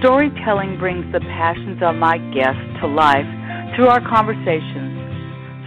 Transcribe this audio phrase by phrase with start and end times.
[0.00, 3.26] Storytelling brings the passions of my guests to life
[3.74, 4.94] through our conversations.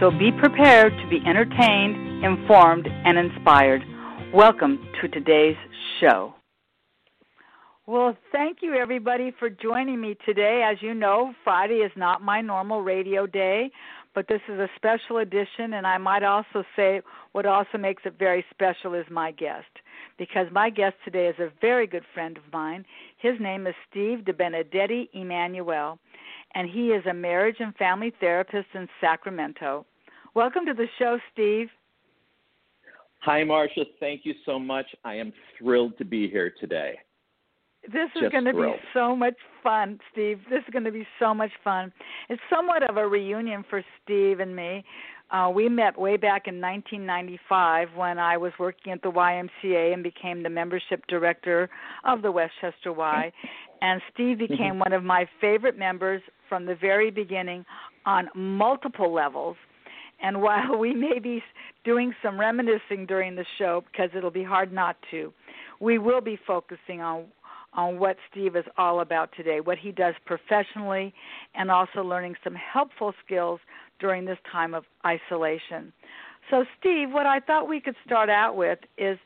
[0.00, 3.82] So be prepared to be entertained, informed, and inspired.
[4.32, 5.56] Welcome to today's
[6.00, 6.32] show.
[7.84, 10.66] Well, thank you everybody for joining me today.
[10.66, 13.70] As you know, Friday is not my normal radio day,
[14.14, 18.18] but this is a special edition, and I might also say what also makes it
[18.18, 19.66] very special is my guest
[20.18, 22.84] because my guest today is a very good friend of mine.
[23.22, 25.96] His name is Steve DeBenedetti-Emanuel,
[26.56, 29.86] and he is a marriage and family therapist in Sacramento.
[30.34, 31.68] Welcome to the show, Steve.
[33.20, 33.84] Hi, Marcia.
[34.00, 34.86] Thank you so much.
[35.04, 36.98] I am thrilled to be here today.
[37.84, 40.40] This is going to be so much fun, Steve.
[40.50, 41.92] This is going to be so much fun.
[42.28, 44.84] It's somewhat of a reunion for Steve and me.
[45.32, 50.02] Uh, we met way back in 1995 when I was working at the YMCA and
[50.02, 51.70] became the membership director
[52.04, 53.32] of the Westchester Y.
[53.80, 54.52] And Steve mm-hmm.
[54.52, 57.64] became one of my favorite members from the very beginning
[58.04, 59.56] on multiple levels.
[60.20, 61.42] And while we may be
[61.82, 65.32] doing some reminiscing during the show, because it'll be hard not to,
[65.80, 67.24] we will be focusing on
[67.74, 71.14] on what Steve is all about today, what he does professionally,
[71.54, 73.60] and also learning some helpful skills
[74.02, 75.92] during this time of isolation.
[76.50, 79.16] So, Steve, what I thought we could start out with is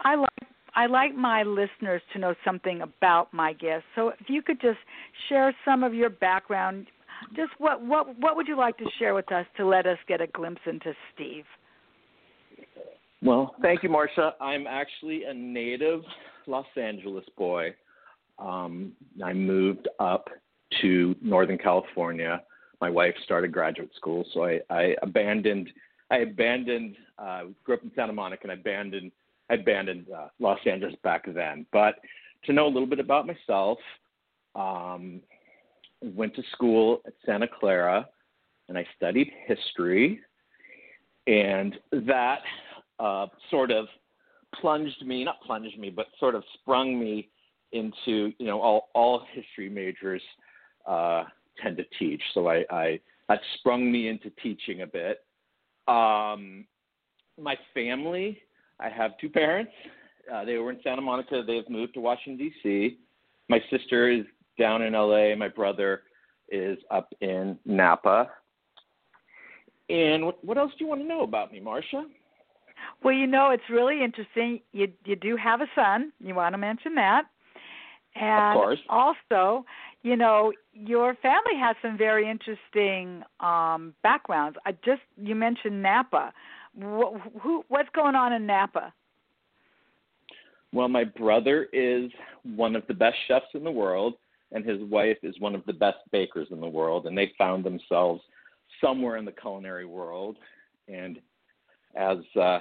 [0.00, 0.28] I like
[0.74, 3.84] I like my listeners to know something about my guest.
[3.94, 4.78] So, if you could just
[5.28, 6.86] share some of your background,
[7.36, 10.20] just what what what would you like to share with us to let us get
[10.20, 11.44] a glimpse into Steve?
[13.22, 14.32] Well, thank you, Marsha.
[14.40, 16.00] I'm actually a native
[16.48, 17.72] Los Angeles boy.
[18.38, 18.92] Um,
[19.24, 20.28] I moved up
[20.80, 22.42] to Northern California
[22.82, 25.70] my wife started graduate school, so I, I abandoned
[26.10, 29.12] I abandoned uh, grew up in Santa Monica and I abandoned
[29.48, 31.64] I abandoned uh, Los Angeles back then.
[31.72, 31.94] But
[32.44, 33.78] to know a little bit about myself,
[34.56, 35.20] um,
[36.02, 38.08] went to school at Santa Clara
[38.68, 40.20] and I studied history,
[41.28, 42.40] and that
[42.98, 43.86] uh, sort of
[44.60, 47.30] plunged me not plunged me but sort of sprung me
[47.70, 50.20] into you know all all history majors
[50.86, 51.22] uh,
[51.60, 52.22] tend to teach.
[52.34, 55.24] So I, I that sprung me into teaching a bit.
[55.88, 56.64] Um,
[57.40, 58.38] my family,
[58.78, 59.72] I have two parents.
[60.32, 61.42] Uh, they were in Santa Monica.
[61.46, 62.98] They've moved to Washington D.C.
[63.48, 64.24] My sister is
[64.58, 65.34] down in L.A.
[65.34, 66.02] My brother
[66.48, 68.30] is up in Napa.
[69.88, 72.04] And what, what else do you want to know about me, Marcia?
[73.02, 74.60] Well, you know, it's really interesting.
[74.72, 76.12] You you do have a son.
[76.20, 77.24] You want to mention that?
[78.14, 78.78] And of course.
[78.88, 79.64] also,
[80.02, 84.58] you know, your family has some very interesting um backgrounds.
[84.66, 86.32] I just you mentioned Napa.
[86.76, 88.92] Wh- who what's going on in Napa?
[90.72, 92.10] Well, my brother is
[92.56, 94.14] one of the best chefs in the world,
[94.52, 97.62] and his wife is one of the best bakers in the world, and they found
[97.62, 98.22] themselves
[98.80, 100.36] somewhere in the culinary world.
[100.88, 101.20] And
[101.94, 102.58] as uh,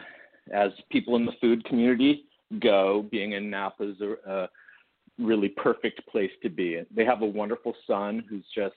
[0.53, 2.25] as people in the food community
[2.59, 4.49] go, being in Napa is a
[5.21, 6.81] really perfect place to be.
[6.95, 8.75] They have a wonderful son who's just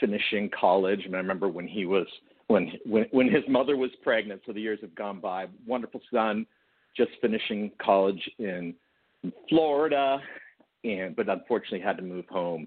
[0.00, 2.06] finishing college, and I remember when he was
[2.48, 4.42] when when when his mother was pregnant.
[4.46, 5.46] So the years have gone by.
[5.66, 6.46] Wonderful son,
[6.96, 8.74] just finishing college in,
[9.22, 10.18] in Florida,
[10.84, 12.66] and but unfortunately had to move home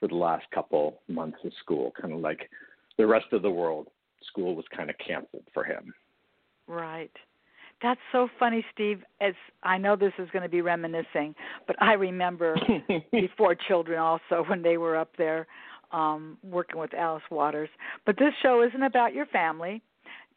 [0.00, 1.92] for the last couple months of school.
[2.00, 2.50] Kind of like
[2.98, 3.88] the rest of the world,
[4.26, 5.92] school was kind of canceled for him.
[6.66, 7.12] Right.
[7.82, 9.02] That's so funny, Steve.
[9.20, 11.34] As I know this is going to be reminiscing,
[11.66, 12.56] but I remember
[13.12, 15.46] before children also when they were up there
[15.90, 17.68] um working with Alice Waters.
[18.06, 19.82] But this show isn't about your family,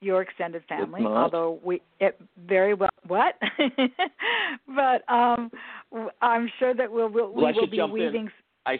[0.01, 3.35] your extended family, although we it very well what?
[4.67, 5.51] but um
[6.21, 8.31] I'm sure that we'll, we'll well, we will be weaving in.
[8.65, 8.77] I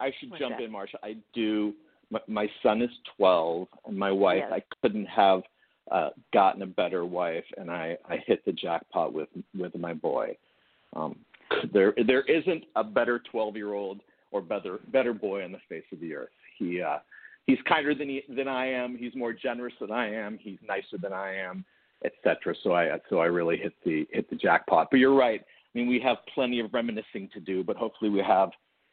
[0.00, 0.64] I should What's jump that?
[0.64, 0.96] in, Marsha.
[1.02, 1.74] I do
[2.10, 4.52] my, my son is 12 and my wife Yes.
[4.52, 5.42] I couldn't have
[5.90, 9.28] uh, gotten a better wife, and I, I hit the jackpot with
[9.58, 10.36] with my boy.
[10.94, 11.18] Um,
[11.72, 14.00] there there isn't a better 12 year old
[14.30, 16.28] or better better boy on the face of the earth.
[16.58, 16.98] He uh,
[17.46, 18.96] he's kinder than he, than I am.
[18.96, 20.38] He's more generous than I am.
[20.40, 21.64] He's nicer than I am,
[22.04, 22.54] etc.
[22.62, 24.88] So I so I really hit the hit the jackpot.
[24.90, 25.40] But you're right.
[25.42, 28.50] I mean, we have plenty of reminiscing to do, but hopefully we have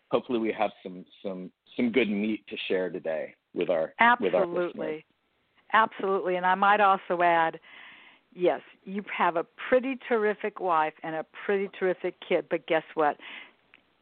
[0.09, 4.75] hopefully we have some some some good meat to share today with our absolutely, with
[4.75, 4.99] our.
[5.73, 6.35] Absolutely.
[6.35, 7.59] And I might also add,
[8.33, 13.17] yes, you have a pretty terrific wife and a pretty terrific kid, but guess what?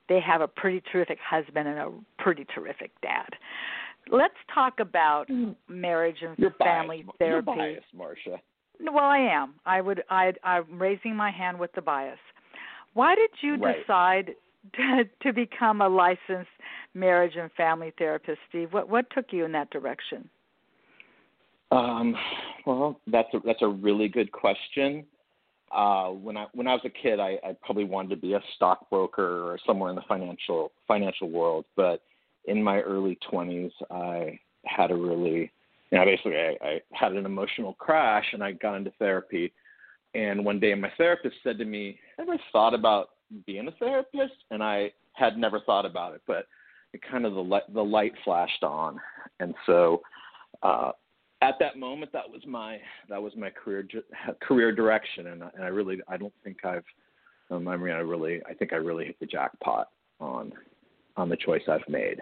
[0.08, 3.30] They have a pretty terrific husband and a pretty terrific dad.
[4.12, 5.56] Let's talk about mm.
[5.68, 7.18] marriage and You're family biased.
[7.18, 7.46] therapy.
[7.48, 8.40] You're biased, Marcia.
[8.80, 9.56] Well, I am.
[9.66, 10.04] I would.
[10.10, 10.34] I.
[10.44, 12.20] I'm raising my hand with the bias.
[12.94, 13.78] Why did you right.
[13.80, 14.36] decide
[14.74, 16.50] to, to become a licensed
[16.94, 18.74] marriage and family therapist, Steve?
[18.74, 20.30] What What took you in that direction?
[21.72, 22.16] Um,
[22.66, 25.06] well, that's a that's a really good question.
[25.72, 28.42] Uh, when I when I was a kid, I, I probably wanted to be a
[28.56, 31.66] stockbroker or somewhere in the financial financial world.
[31.76, 32.02] But
[32.46, 35.52] in my early 20s, I had a really
[35.92, 39.54] you know, basically I, I had an emotional crash and I got into therapy.
[40.14, 43.10] And one day my therapist said to me, Ever thought about
[43.46, 44.34] being a therapist?
[44.52, 46.48] And I had never thought about it, but
[46.94, 49.00] it kind of the light, the light flashed on.
[49.40, 50.02] And so
[50.64, 50.92] uh,
[51.42, 52.80] at that moment, that was my
[53.10, 53.88] that was my career
[54.42, 56.84] career direction, and, and I really I don't think I've
[57.52, 59.90] um, I mean I really I think I really hit the jackpot
[60.20, 60.52] on
[61.18, 62.22] on the choice I've made.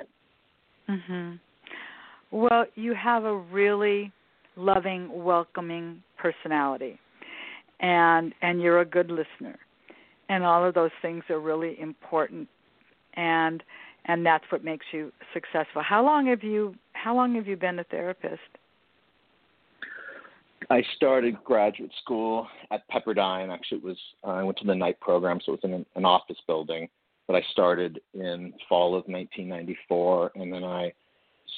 [0.89, 1.39] Mhm.
[2.31, 4.12] Well, you have a really
[4.56, 7.00] loving, welcoming personality.
[7.80, 9.57] And and you're a good listener.
[10.30, 12.48] And all of those things are really important
[13.15, 13.63] and
[14.06, 15.81] and that's what makes you successful.
[15.81, 18.42] How long have you how long have you been a therapist?
[20.69, 23.54] I started graduate school at Pepperdine.
[23.54, 25.86] Actually, it was uh, I went to the night program, so it was in an,
[25.95, 26.88] an office building.
[27.27, 30.92] But I started in fall of 1994, and then I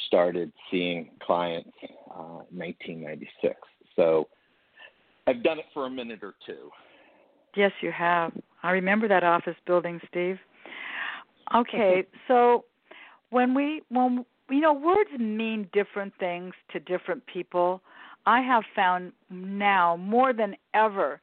[0.08, 1.72] started seeing clients
[2.12, 3.56] uh, 1996.
[3.96, 4.28] So
[5.28, 6.70] I've done it for a minute or two.
[7.56, 8.32] Yes, you have.
[8.64, 10.38] I remember that office building, Steve.
[11.54, 12.66] Okay, so
[13.30, 17.82] when we when you know words mean different things to different people,
[18.26, 21.22] I have found now more than ever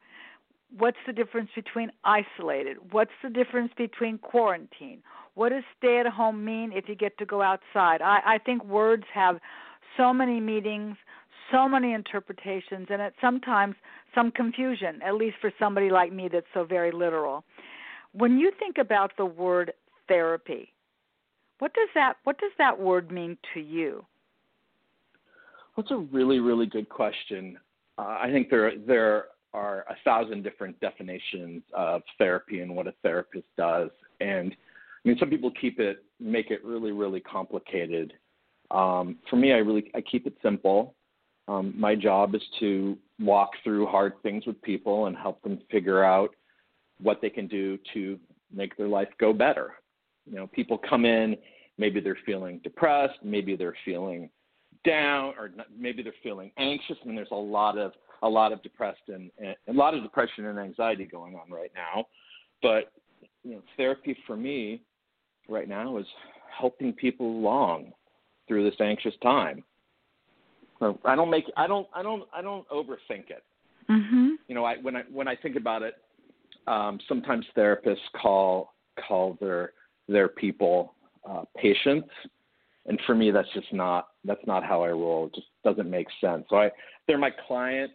[0.77, 2.77] what's the difference between isolated?
[2.91, 5.03] What's the difference between quarantine?
[5.35, 8.01] What does stay at home mean if you get to go outside?
[8.01, 9.39] I, I think words have
[9.97, 10.97] so many meanings,
[11.51, 13.75] so many interpretations, and it's sometimes
[14.15, 17.43] some confusion, at least for somebody like me that's so very literal.
[18.13, 19.73] When you think about the word
[20.07, 20.73] therapy,
[21.59, 24.05] what does that what does that word mean to you?
[25.75, 27.57] That's a really, really good question.
[27.97, 32.93] Uh, I think there there are a thousand different definitions of therapy and what a
[33.03, 33.89] therapist does,
[34.19, 34.55] and
[35.03, 38.13] I mean, some people keep it, make it really, really complicated.
[38.71, 40.95] Um, for me, I really, I keep it simple.
[41.47, 46.03] Um, my job is to walk through hard things with people and help them figure
[46.03, 46.29] out
[47.01, 48.17] what they can do to
[48.53, 49.73] make their life go better.
[50.25, 51.35] You know, people come in,
[51.77, 54.29] maybe they're feeling depressed, maybe they're feeling
[54.85, 56.97] down, or maybe they're feeling anxious.
[57.01, 60.01] I mean, there's a lot of a lot of depressed and, and a lot of
[60.01, 62.05] depression and anxiety going on right now.
[62.61, 62.91] But
[63.43, 64.81] you know, therapy for me
[65.49, 66.05] right now is
[66.57, 67.91] helping people along
[68.47, 69.63] through this anxious time.
[71.05, 73.43] I don't make I don't I don't I don't overthink it.
[73.89, 74.29] Mm-hmm.
[74.47, 75.95] You know, I when I when I think about it,
[76.67, 78.73] um, sometimes therapists call
[79.07, 79.73] call their
[80.07, 80.93] their people
[81.29, 82.09] uh, patients,
[82.85, 85.27] and for me that's just not that's not how I roll.
[85.27, 86.45] It just doesn't make sense.
[86.49, 86.71] So I
[87.07, 87.93] they're my clients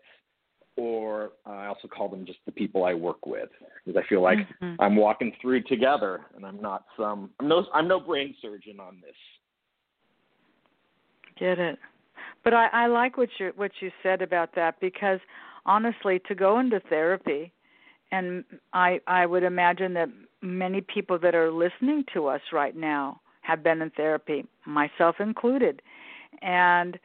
[0.77, 3.49] or I also call them just the people I work with
[3.85, 4.81] because I feel like mm-hmm.
[4.81, 9.01] I'm walking through together and I'm not some I'm no I'm no brain surgeon on
[9.03, 9.17] this.
[11.39, 11.79] Get it.
[12.45, 15.21] But I, I like what you what you said about that because
[15.67, 17.53] honestly to go into therapy
[18.13, 20.09] and I I would imagine that
[20.41, 25.81] many people that are listening to us right now have been in therapy, myself included.
[26.43, 26.99] And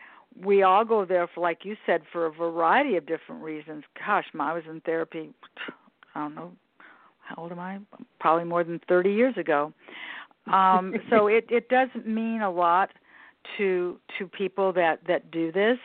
[0.44, 3.86] we all go there for like you said for a variety of different reasons.
[4.06, 5.30] Gosh i was in therapy
[6.16, 6.52] i don't know
[7.22, 7.80] how old am i?
[8.20, 9.72] Probably more than 30 years ago.
[10.52, 12.90] Um so it it does mean a lot
[13.58, 15.78] to to people that that do this.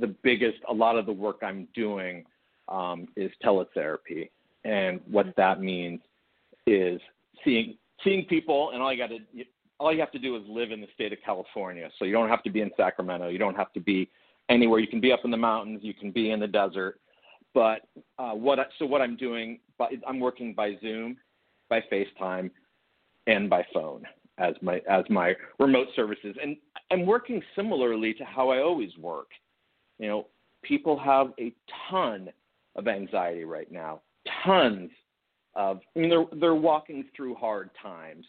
[0.00, 2.24] the biggest a lot of the work I'm doing
[2.68, 4.30] um, is teletherapy,
[4.64, 5.40] and what mm-hmm.
[5.40, 6.00] that means
[6.66, 7.00] is
[7.44, 9.44] seeing seeing people, and all you got to
[9.78, 11.90] all you have to do is live in the state of California.
[11.98, 14.08] So you don't have to be in Sacramento, you don't have to be
[14.48, 14.80] anywhere.
[14.80, 16.98] You can be up in the mountains, you can be in the desert.
[17.56, 19.60] But uh, what I, so what I'm doing,
[20.06, 21.16] I'm working by Zoom
[21.70, 22.50] by FaceTime
[23.26, 24.02] and by phone
[24.36, 26.58] as my as my remote services and
[26.90, 29.28] I'm working similarly to how I always work.
[29.98, 30.26] You know,
[30.62, 31.54] people have a
[31.90, 32.28] ton
[32.76, 34.02] of anxiety right now.
[34.44, 34.90] Tons
[35.54, 38.26] of I mean they're they're walking through hard times.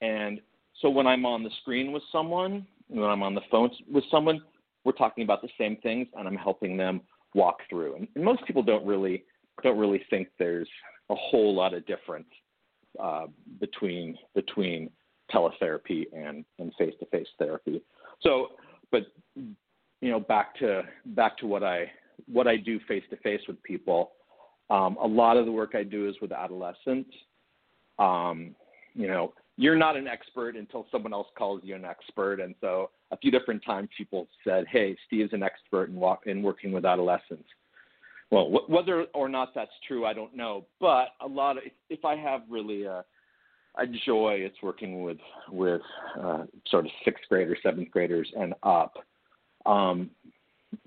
[0.00, 0.40] And
[0.80, 4.40] so when I'm on the screen with someone, when I'm on the phone with someone,
[4.84, 7.02] we're talking about the same things and I'm helping them
[7.34, 7.96] walk through.
[7.96, 9.24] And, and most people don't really
[9.62, 10.68] don't really think there's
[11.10, 12.28] a whole lot of difference
[13.00, 13.26] uh,
[13.60, 14.90] between between
[15.32, 17.82] teletherapy and and face to face therapy.
[18.20, 18.48] So,
[18.90, 21.90] but you know, back to back to what I
[22.26, 24.12] what I do face to face with people.
[24.70, 27.10] Um, a lot of the work I do is with adolescents.
[27.98, 28.54] Um,
[28.94, 32.90] you know, you're not an expert until someone else calls you an expert, and so
[33.12, 36.84] a few different times people said, "Hey, Steve's an expert in, walk, in working with
[36.84, 37.48] adolescents."
[38.32, 40.64] well, wh- whether or not that's true, I don't know.
[40.80, 43.04] But a lot of, if, if I have really a,
[43.76, 45.18] a joy, it's working with
[45.50, 45.82] with
[46.18, 48.94] uh, sort of sixth graders, seventh graders, and up.
[49.66, 50.10] Um,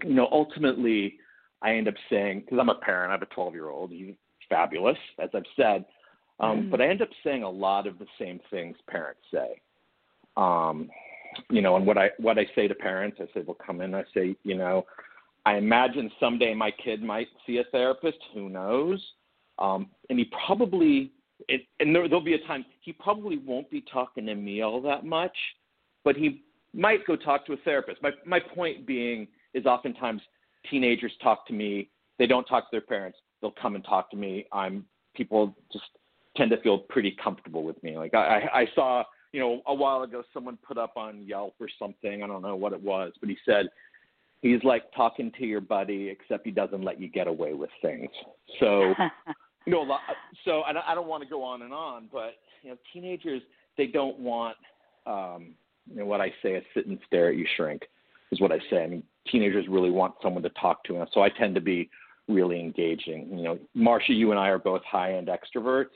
[0.03, 1.20] you know, ultimately,
[1.62, 3.91] I end up saying because I'm a parent, I have a 12 year old.
[3.91, 4.15] He's
[4.50, 5.86] fabulous, as I've said.
[6.39, 6.72] Um, mm.
[6.72, 9.62] But I end up saying a lot of the same things parents say.
[10.36, 10.89] Um,
[11.50, 13.94] you know, and what I what I say to parents, I say, "Well, come in."
[13.94, 14.86] I say, you know,
[15.46, 18.18] I imagine someday my kid might see a therapist.
[18.34, 19.04] Who knows?
[19.60, 21.12] Um, and he probably,
[21.48, 24.82] it, and there, there'll be a time he probably won't be talking to me all
[24.82, 25.36] that much,
[26.04, 28.01] but he might go talk to a therapist.
[28.01, 30.22] My my point being is oftentimes
[30.70, 31.89] teenagers talk to me.
[32.20, 33.18] They don't talk to their parents.
[33.42, 34.46] They'll come and talk to me.
[34.51, 35.86] I'm people just
[36.36, 37.98] tend to feel pretty comfortable with me.
[37.98, 39.04] Like I, I saw,
[39.36, 42.24] you know, a while ago someone put up on Yelp or something.
[42.24, 43.65] I don't know what it was, but he said
[44.42, 48.10] he's like talking to your buddy, except he doesn't let you get away with things.
[48.62, 48.94] So,
[49.65, 49.98] you know,
[50.46, 53.42] so I don't, I don't want to go on and on, but you know, teenagers
[53.77, 54.56] they don't want,
[55.06, 55.54] um,
[55.92, 57.82] you know, what I say is sit and stare at you shrink
[58.32, 58.86] is what I say.
[58.86, 61.89] I mean, teenagers really want someone to talk to, and so I tend to be
[62.30, 63.38] really engaging.
[63.38, 65.88] You know, Marcia, you and I are both high-end extroverts,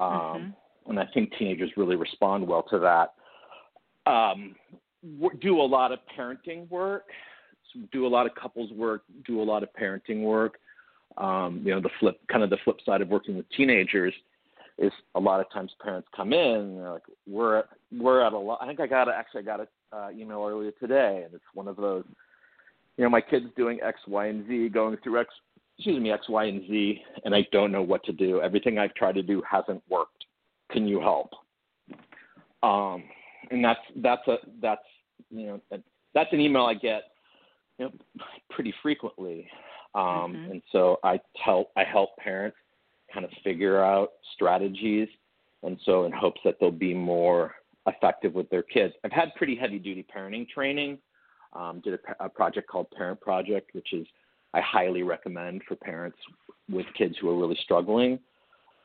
[0.00, 0.50] um, mm-hmm.
[0.88, 3.14] And I think teenagers really respond well to that.
[4.10, 4.56] Um,
[5.40, 7.04] do a lot of parenting work
[7.92, 10.58] do a lot of couples work, do a lot of parenting work.
[11.16, 14.14] Um, you know, the flip, kind of the flip side of working with teenagers
[14.78, 17.64] is a lot of times parents come in and they're like, we're
[17.98, 18.58] we're at a lot.
[18.60, 21.44] I think I got a, actually I got an uh, email earlier today, and it's
[21.54, 22.04] one of those.
[22.96, 25.30] You know, my kid's doing X, Y, and Z, going through X,
[25.76, 28.40] excuse me, X, Y, and Z, and I don't know what to do.
[28.40, 30.24] Everything I've tried to do hasn't worked.
[30.70, 31.30] Can you help?
[32.62, 33.04] Um,
[33.50, 34.82] and that's that's a that's
[35.30, 35.60] you know
[36.14, 37.04] that's an email I get
[37.78, 37.92] you know,
[38.50, 39.48] pretty frequently.
[39.94, 40.50] Um, mm-hmm.
[40.52, 42.56] And so I help I help parents
[43.12, 45.08] kind of figure out strategies,
[45.62, 47.54] and so in hopes that they'll be more
[47.86, 48.94] effective with their kids.
[49.04, 50.98] I've had pretty heavy duty parenting training.
[51.54, 54.06] Um, did a, a project called Parent Project, which is
[54.52, 56.18] I highly recommend for parents
[56.70, 58.18] with kids who are really struggling.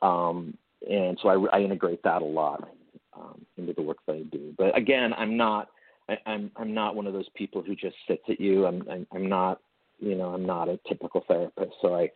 [0.00, 0.56] Um,
[0.88, 2.68] and so I, I integrate that a lot
[3.16, 4.54] um, into the work that I do.
[4.56, 5.68] But again, I'm not
[6.08, 8.66] I, I'm I'm not one of those people who just sits at you.
[8.66, 9.60] I'm I'm, I'm not
[9.98, 11.72] you know I'm not a typical therapist.
[11.82, 12.10] So I,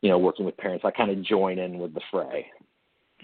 [0.00, 2.46] you know, working with parents, I kind of join in with the fray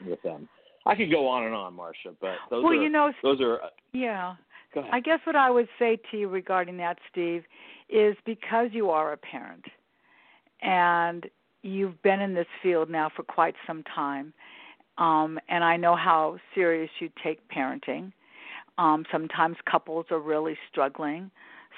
[0.07, 0.49] with them.
[0.87, 3.62] I could go on and on, Marcia, but those well, are you know, those are
[3.62, 4.35] uh, yeah.
[4.92, 7.42] I guess what I would say to you regarding that, Steve,
[7.88, 9.64] is because you are a parent
[10.62, 11.26] and
[11.62, 14.33] you've been in this field now for quite some time,
[14.99, 18.13] um, and I know how serious you take parenting
[18.81, 21.31] um, sometimes couples are really struggling.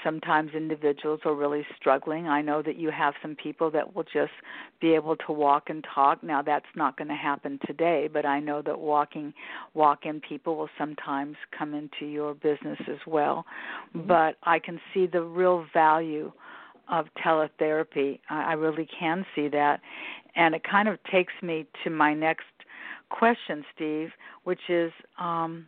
[0.05, 2.29] Sometimes individuals are really struggling.
[2.29, 4.33] I know that you have some people that will just
[4.81, 6.23] be able to walk and talk.
[6.23, 9.35] Now that's not going to happen today, but I know that walking
[9.75, 13.45] walk-in people will sometimes come into your business as well.
[13.97, 14.07] Mm-hmm.
[14.07, 16.33] But I can see the real value
[16.89, 18.21] of teletherapy.
[18.31, 19.81] I, I really can see that.
[20.37, 22.45] And it kind of takes me to my next
[23.13, 24.11] question, Steve,
[24.45, 25.67] which is um,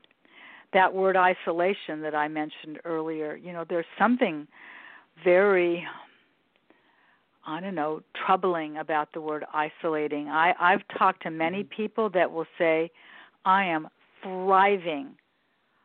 [0.73, 3.37] that word isolation that I mentioned earlier.
[3.37, 4.47] You know, there's something
[5.23, 5.87] very
[7.47, 10.29] I don't know, troubling about the word isolating.
[10.29, 11.75] I, I've talked to many mm-hmm.
[11.75, 12.91] people that will say,
[13.45, 13.89] I am
[14.23, 15.11] thriving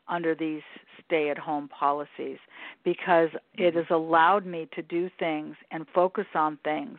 [0.09, 0.61] under these
[1.05, 2.37] stay at home policies
[2.83, 6.97] because it has allowed me to do things and focus on things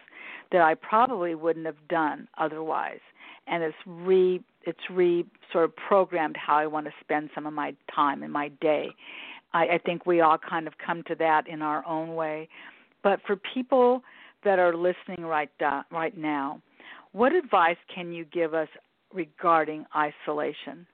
[0.53, 3.01] that I probably wouldn't have done otherwise.
[3.47, 7.53] And it's re it's re sort of programmed how I want to spend some of
[7.53, 8.91] my time in my day.
[9.53, 12.49] I, I think we all kind of come to that in our own way.
[13.03, 14.03] But for people
[14.45, 16.61] that are listening right uh, right now,
[17.13, 18.69] what advice can you give us
[19.13, 20.87] regarding isolation?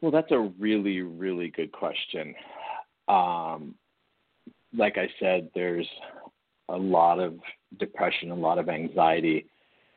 [0.00, 2.34] Well, that's a really, really good question.
[3.08, 3.74] Um,
[4.76, 5.88] like I said, there's
[6.68, 7.34] a lot of
[7.78, 9.46] depression, a lot of anxiety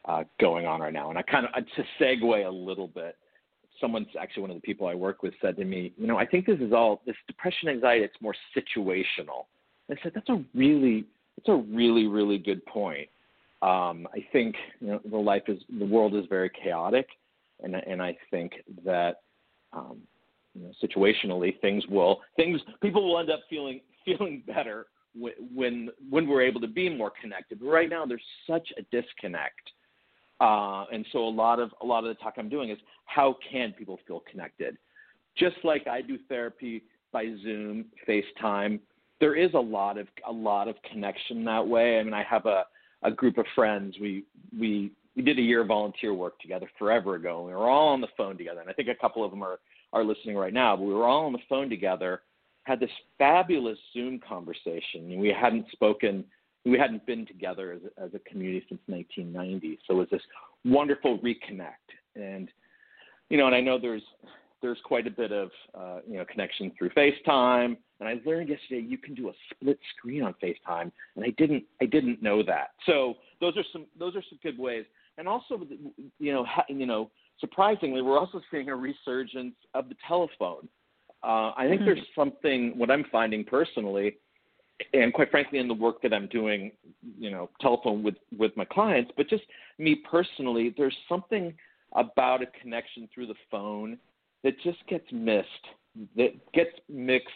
[0.05, 1.09] uh, going on right now.
[1.09, 3.15] And I kind of, to segue a little bit,
[3.79, 6.25] someone's actually one of the people I work with said to me, you know, I
[6.25, 8.03] think this is all this depression, anxiety.
[8.03, 9.45] It's more situational.
[9.89, 11.05] I said that's a really,
[11.37, 13.09] that's a really, really good point.
[13.61, 17.07] Um, I think you know the life is the world is very chaotic,
[17.61, 18.51] and and I think
[18.83, 19.21] that
[19.73, 19.97] um,
[20.53, 26.27] you know, situationally things will things people will end up feeling feeling better when when
[26.27, 27.59] we're able to be more connected.
[27.59, 29.71] But right now there's such a disconnect,
[30.39, 33.37] uh, and so a lot of a lot of the talk I'm doing is how
[33.49, 34.77] can people feel connected?
[35.37, 38.79] Just like I do therapy by Zoom, FaceTime,
[39.19, 41.99] there is a lot of a lot of connection that way.
[41.99, 42.65] I mean, I have a
[43.03, 43.95] a group of friends.
[43.99, 44.23] We
[44.57, 47.39] we we did a year of volunteer work together forever ago.
[47.39, 49.43] And we were all on the phone together, and I think a couple of them
[49.43, 49.59] are
[49.93, 50.75] are listening right now.
[50.75, 52.21] But we were all on the phone together,
[52.63, 55.19] had this fabulous Zoom conversation.
[55.19, 56.25] We hadn't spoken,
[56.65, 59.79] we hadn't been together as a, as a community since 1990.
[59.85, 60.21] So it was this
[60.65, 61.93] wonderful reconnect.
[62.15, 62.49] And
[63.29, 64.03] you know, and I know there's
[64.61, 67.77] there's quite a bit of uh, you know connection through FaceTime.
[67.99, 71.63] And I learned yesterday you can do a split screen on FaceTime, and I didn't
[71.81, 72.71] I didn't know that.
[72.85, 74.85] So those are some those are some good ways
[75.17, 75.61] and also
[76.19, 80.67] you know ha, you know surprisingly we're also seeing a resurgence of the telephone.
[81.23, 81.85] Uh, I think mm-hmm.
[81.85, 84.17] there's something what I'm finding personally,
[84.93, 86.71] and quite frankly in the work that I'm doing,
[87.17, 89.43] you know, telephone with with my clients, but just
[89.77, 91.53] me personally, there's something
[91.95, 93.97] about a connection through the phone
[94.43, 95.47] that just gets missed,
[96.15, 97.31] that gets mixed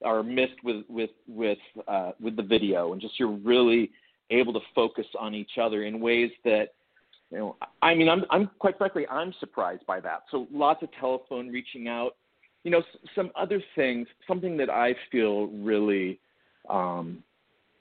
[0.00, 3.90] or missed with with with uh, with the video, and just you're really
[4.30, 6.74] able to focus on each other in ways that
[7.30, 10.22] you know, I mean, I'm, I'm quite frankly, I'm surprised by that.
[10.30, 12.16] So lots of telephone reaching out.
[12.64, 12.82] You know,
[13.14, 14.06] some other things.
[14.26, 16.18] Something that I feel really,
[16.68, 17.22] um,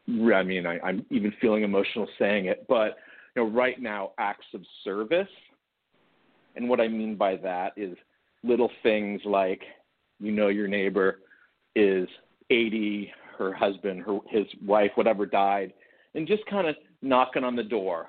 [0.07, 2.97] I mean, I, I'm even feeling emotional saying it, but
[3.36, 5.27] you know, right now, acts of service.
[6.55, 7.97] And what I mean by that is
[8.43, 9.62] little things like,
[10.19, 11.19] you know, your neighbor
[11.75, 12.07] is
[12.49, 15.73] 80, her husband, her his wife, whatever died,
[16.15, 18.07] and just kind of knocking on the door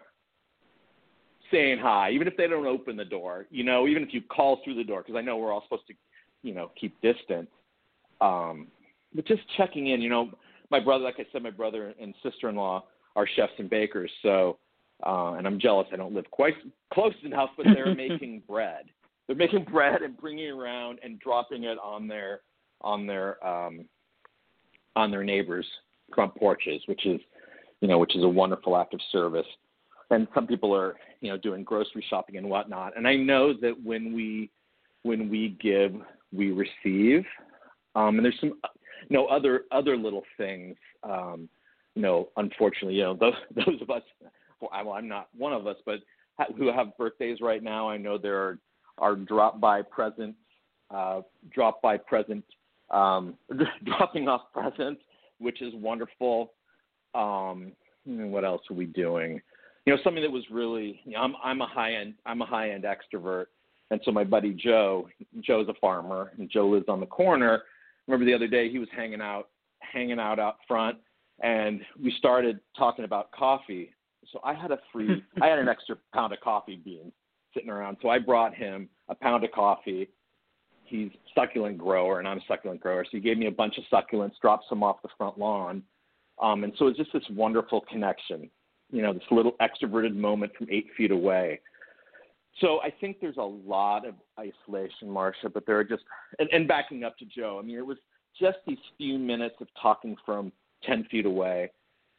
[1.50, 4.61] saying hi, even if they don't open the door, you know, even if you call
[4.64, 5.94] through the door, because I know we're all supposed to,
[6.42, 7.48] you know, keep distance.
[8.20, 8.68] Um,
[9.14, 10.30] but just checking in, you know,
[10.70, 12.84] my brother, like I said, my brother and sister-in-law
[13.16, 14.58] are chefs and bakers, so,
[15.06, 16.54] uh, and I'm jealous I don't live quite
[16.92, 18.84] close enough, but they're making bread.
[19.26, 22.40] They're making bread and bringing it around and dropping it on their,
[22.80, 23.84] on their, um,
[24.96, 25.66] on their neighbors'
[26.14, 27.20] front porches, which is,
[27.80, 29.46] you know, which is a wonderful act of service
[30.11, 32.97] and some people are you know doing grocery shopping and whatnot.
[32.97, 34.51] And I know that when we
[35.03, 35.94] when we give,
[36.33, 37.25] we receive.
[37.94, 38.55] Um, and there's some
[39.09, 40.77] you know other other little things.
[41.03, 41.49] Um,
[41.94, 43.35] you know, unfortunately, you know those
[43.66, 44.03] those of us.
[44.61, 46.01] Well, I'm not one of us, but
[46.57, 48.59] who have birthdays right now, I know there are
[48.99, 50.38] are drop by presents,
[50.90, 51.21] uh,
[51.53, 52.44] drop by present,
[52.90, 53.35] um,
[53.85, 55.01] dropping off presents,
[55.38, 56.53] which is wonderful.
[57.14, 57.73] Um,
[58.05, 59.40] what else are we doing?
[59.88, 62.46] You know something that was really you know, I'm I'm a high end I'm a
[62.46, 63.46] high end extrovert,
[63.90, 65.09] and so my buddy Joe
[65.40, 67.62] Joe's a farmer and Joe lives on the corner.
[68.07, 69.48] Remember the other day he was hanging out
[69.79, 70.98] hanging out out front,
[71.42, 73.90] and we started talking about coffee.
[74.31, 77.14] So I had a free I had an extra pound of coffee beans
[77.55, 80.11] sitting around, so I brought him a pound of coffee.
[80.85, 83.85] He's succulent grower, and I'm a succulent grower, so he gave me a bunch of
[83.90, 85.83] succulents, dropped some off the front lawn.
[86.42, 88.51] Um, and so it's just this wonderful connection
[88.90, 91.61] you know, this little extroverted moment from eight feet away.
[92.61, 96.03] So I think there's a lot of isolation, Marcia, but there are just,
[96.38, 97.98] and, and backing up to Joe, I mean, it was
[98.38, 100.53] just these few minutes of talking from
[100.85, 101.70] 10 feet away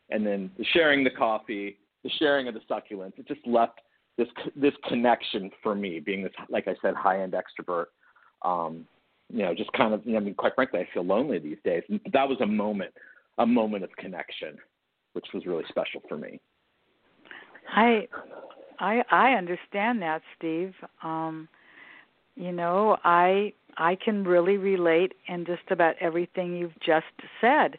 [0.09, 3.17] and then the sharing the coffee, the sharing of the succulents.
[3.17, 3.79] It just left
[4.17, 7.85] this, this connection for me being this, like I said, high end extrovert.
[8.43, 8.85] Um,
[9.31, 11.57] you know, just kind of, you know, I mean, quite frankly, I feel lonely these
[11.63, 11.83] days.
[12.13, 12.93] That was a moment,
[13.37, 14.57] a moment of connection.
[15.13, 16.39] which was really special for me.
[17.73, 18.07] I
[18.79, 20.73] I I understand that, Steve.
[21.03, 21.47] Um
[22.35, 27.05] you know, I I can really relate in just about everything you've just
[27.41, 27.77] said.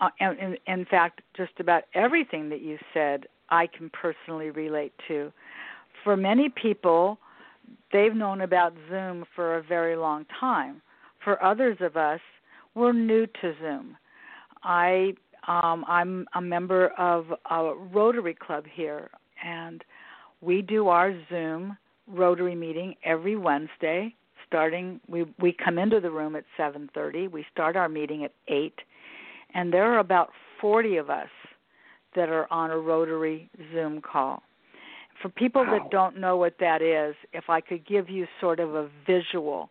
[0.00, 4.92] Uh, and in, in fact, just about everything that you said, I can personally relate
[5.08, 5.32] to.
[6.04, 7.18] For many people,
[7.92, 10.80] they've known about Zoom for a very long time.
[11.22, 12.20] For others of us,
[12.74, 13.96] we're new to Zoom.
[14.62, 15.14] I
[15.48, 19.10] um, I'm a member of a Rotary Club here,
[19.44, 19.82] and
[20.40, 21.76] we do our Zoom
[22.06, 24.14] Rotary meeting every Wednesday.
[24.46, 27.30] Starting, we we come into the room at 7:30.
[27.30, 28.74] We start our meeting at eight,
[29.54, 31.28] and there are about 40 of us
[32.14, 34.42] that are on a Rotary Zoom call.
[35.22, 35.78] For people wow.
[35.78, 39.70] that don't know what that is, if I could give you sort of a visual,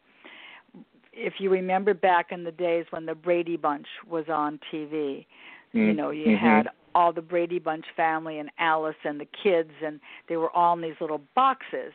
[1.11, 5.25] if you remember back in the days when the Brady Bunch was on TV.
[5.73, 6.45] You know, you mm-hmm.
[6.45, 10.73] had all the Brady Bunch family and Alice and the kids, and they were all
[10.75, 11.93] in these little boxes.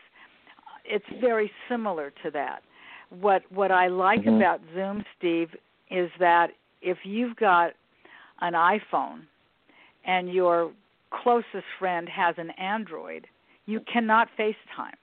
[0.84, 2.62] It's very similar to that.
[3.10, 4.36] What what I like mm-hmm.
[4.36, 5.48] about Zoom, Steve,
[5.90, 6.50] is that
[6.82, 7.72] if you've got
[8.40, 9.22] an iPhone
[10.06, 10.72] and your
[11.10, 13.26] closest friend has an Android,
[13.66, 14.94] you cannot FaceTime.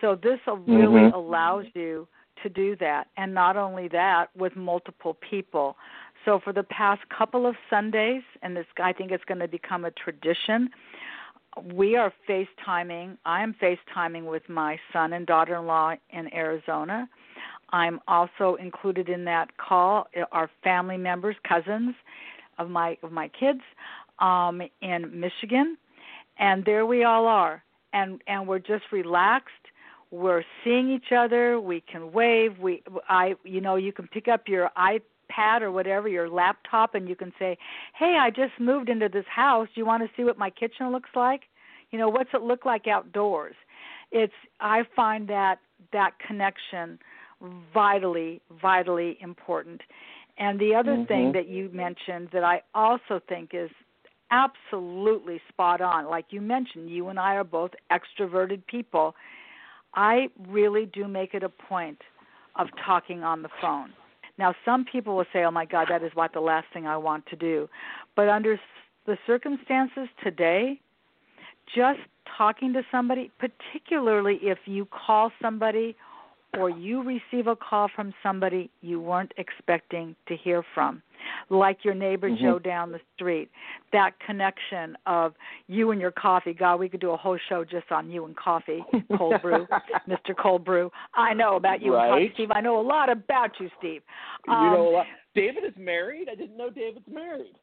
[0.00, 1.14] So this really mm-hmm.
[1.14, 2.06] allows you
[2.42, 5.76] to do that, and not only that, with multiple people.
[6.24, 9.84] So for the past couple of Sundays, and this I think it's going to become
[9.84, 10.70] a tradition.
[11.72, 13.18] We are FaceTiming.
[13.24, 17.08] I am FaceTiming with my son and daughter-in-law in Arizona.
[17.70, 20.06] I'm also included in that call.
[20.32, 21.94] Our family members, cousins
[22.58, 23.60] of my of my kids,
[24.18, 25.76] um, in Michigan,
[26.38, 29.50] and there we all are, and and we're just relaxed
[30.10, 34.46] we're seeing each other we can wave we i you know you can pick up
[34.46, 34.70] your
[35.34, 37.56] ipad or whatever your laptop and you can say
[37.98, 39.68] hey i just moved into this house.
[39.74, 41.42] Do you want to see what my kitchen looks like?
[41.90, 43.54] You know what's it look like outdoors?
[44.12, 45.58] It's i find that
[45.92, 46.98] that connection
[47.72, 49.80] vitally vitally important.
[50.36, 51.04] And the other mm-hmm.
[51.04, 53.70] thing that you mentioned that i also think is
[54.30, 59.14] absolutely spot on like you mentioned you and i are both extroverted people.
[59.96, 61.98] I really do make it a point
[62.56, 63.92] of talking on the phone.
[64.38, 66.96] Now, some people will say, "Oh my God, that is what the last thing I
[66.96, 67.68] want to do,"
[68.16, 68.60] but under
[69.06, 70.80] the circumstances today,
[71.74, 72.00] just
[72.36, 75.96] talking to somebody, particularly if you call somebody
[76.58, 81.02] or you receive a call from somebody you weren't expecting to hear from,
[81.50, 82.44] like your neighbor mm-hmm.
[82.44, 83.50] Joe down the street.
[83.92, 85.34] That connection of
[85.66, 86.54] you and your coffee.
[86.54, 88.84] God, we could do a whole show just on you and coffee,
[89.16, 89.66] cold brew,
[90.08, 90.36] Mr.
[90.40, 90.90] Cold Brew.
[91.14, 92.06] I know about you right.
[92.06, 92.50] and coffee, Steve.
[92.52, 94.02] I know a lot about you, Steve.
[94.48, 95.06] Um, you know a lot.
[95.34, 96.28] David is married.
[96.30, 97.54] I didn't know David's married.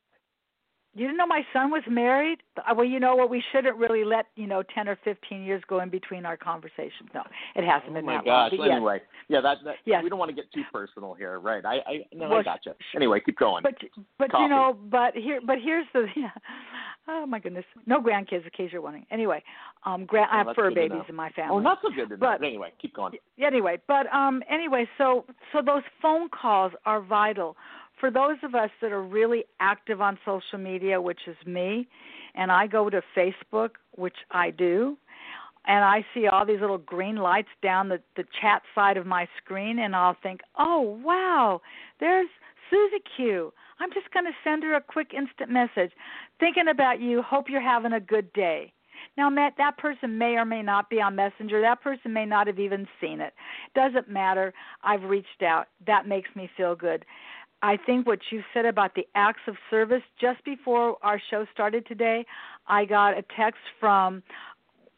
[0.94, 2.40] You didn't know my son was married?
[2.58, 3.30] Uh, well, you know what?
[3.30, 7.10] We shouldn't really let you know ten or fifteen years go in between our conversations.
[7.14, 7.22] No,
[7.56, 8.52] it hasn't oh been my that gosh.
[8.54, 8.72] long.
[8.72, 9.08] anyway, yes.
[9.30, 10.04] yeah, that, that yes.
[10.04, 11.64] we don't want to get too personal here, right?
[11.66, 12.76] I, I no, well, I gotcha.
[12.94, 13.64] Anyway, keep going.
[13.64, 13.76] But
[14.20, 14.44] but Coffee.
[14.44, 16.08] you know, but here, but here's the.
[16.18, 16.30] Yeah,
[17.08, 19.06] oh my goodness, no grandkids, in case you're wondering.
[19.12, 19.42] Anyway,
[19.86, 21.56] um, grand, oh, I have fur babies in my family.
[21.56, 22.20] Oh, not so good to know.
[22.20, 23.14] But anyway, keep going.
[23.42, 27.56] Anyway, but um, anyway, so so those phone calls are vital
[28.02, 31.88] for those of us that are really active on social media, which is me,
[32.36, 34.98] and I go to Facebook, which I do,
[35.68, 39.28] and I see all these little green lights down the, the chat side of my
[39.38, 41.62] screen, and I'll think, oh, wow,
[42.00, 42.28] there's
[42.70, 43.54] Susie Q.
[43.80, 45.92] I'm just going to send her a quick instant message.
[46.40, 48.74] Thinking about you, hope you're having a good day.
[49.18, 51.62] Now, Matt, that person may or may not be on Messenger.
[51.62, 53.34] That person may not have even seen it.
[53.76, 54.54] Doesn't matter.
[54.84, 55.68] I've reached out.
[55.86, 57.04] That makes me feel good.
[57.62, 61.86] I think what you said about the acts of service just before our show started
[61.86, 62.26] today,
[62.68, 64.24] I got a text from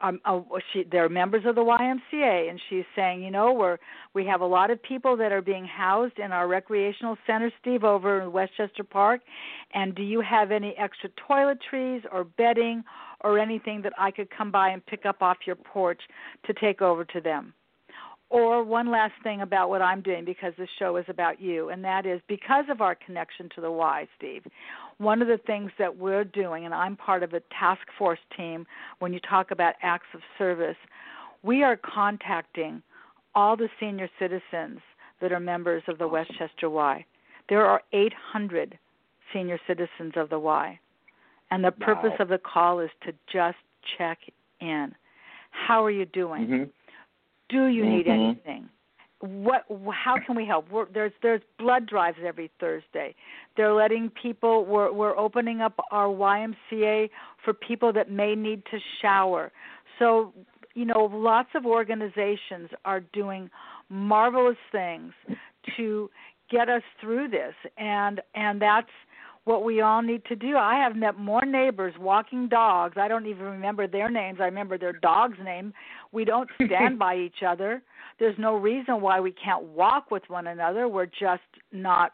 [0.04, 3.78] um, uh, she, they're members of the YMCA, and she's saying, you know, we're
[4.13, 7.86] we have a lot of people that are being housed in our recreational center, Steve,
[7.86, 9.21] over in Westchester Park.
[9.73, 12.84] And do you have any extra toiletries or bedding
[13.21, 16.02] or anything that I could come by and pick up off your porch
[16.45, 17.54] to take over to them?
[18.34, 21.84] Or one last thing about what I'm doing because this show is about you, and
[21.84, 24.41] that is because of our connection to the Y, Steve.
[24.98, 28.65] One of the things that we're doing, and I'm part of a task force team
[28.98, 30.78] when you talk about acts of service,
[31.43, 32.82] we are contacting
[33.36, 34.80] all the senior citizens
[35.22, 37.06] that are members of the Westchester Y.
[37.50, 38.80] There are 800
[39.32, 40.80] senior citizens of the Y.
[41.52, 42.24] And the purpose wow.
[42.24, 43.58] of the call is to just
[43.96, 44.17] check
[44.60, 44.91] in.
[45.52, 46.48] How are you doing?
[46.48, 46.63] Mm-hmm
[47.54, 48.24] do you need mm-hmm.
[48.24, 48.70] anything?
[49.24, 49.63] what
[49.94, 53.16] how can we help we're, there's there's blood drives every thursday
[53.56, 57.10] they're letting people we're we're opening up our ymca
[57.44, 59.50] for people that may need to shower
[59.98, 60.34] so
[60.74, 63.50] you know lots of organizations are doing
[63.88, 65.13] marvelous things
[65.78, 66.10] to
[66.52, 68.92] get us through this and and that's
[69.46, 70.56] what we all need to do.
[70.56, 72.96] I have met more neighbors walking dogs.
[72.98, 74.40] I don't even remember their names.
[74.40, 75.74] I remember their dog's name.
[76.12, 77.82] We don't stand by each other.
[78.20, 80.88] There's no reason why we can't walk with one another.
[80.88, 82.14] We're just not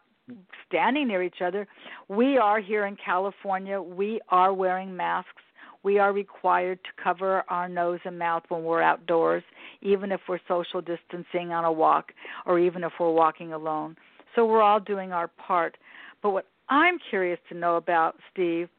[0.67, 1.67] standing near each other.
[2.07, 3.81] We are here in California.
[3.81, 5.41] We are wearing masks.
[5.81, 9.43] We are required to cover our nose and mouth when we're outdoors,
[9.81, 12.11] even if we're social distancing on a walk
[12.45, 13.95] or even if we're walking alone.
[14.35, 15.77] So we're all doing our part.
[16.21, 18.69] But what I'm curious to know about, Steve,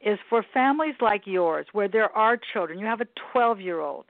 [0.00, 4.04] is for families like yours where there are children, you have a 12 year old,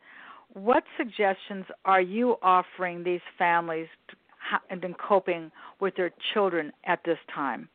[0.52, 3.86] what suggestions are you offering these families
[4.70, 7.68] and in coping with their children at this time?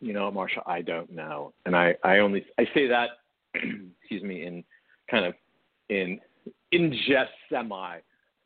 [0.00, 3.10] You know, Marsha, I don't know, and I I only I say that,
[3.54, 4.64] excuse me, in
[5.08, 5.34] kind of
[5.88, 6.18] in
[6.72, 7.98] in jest semi,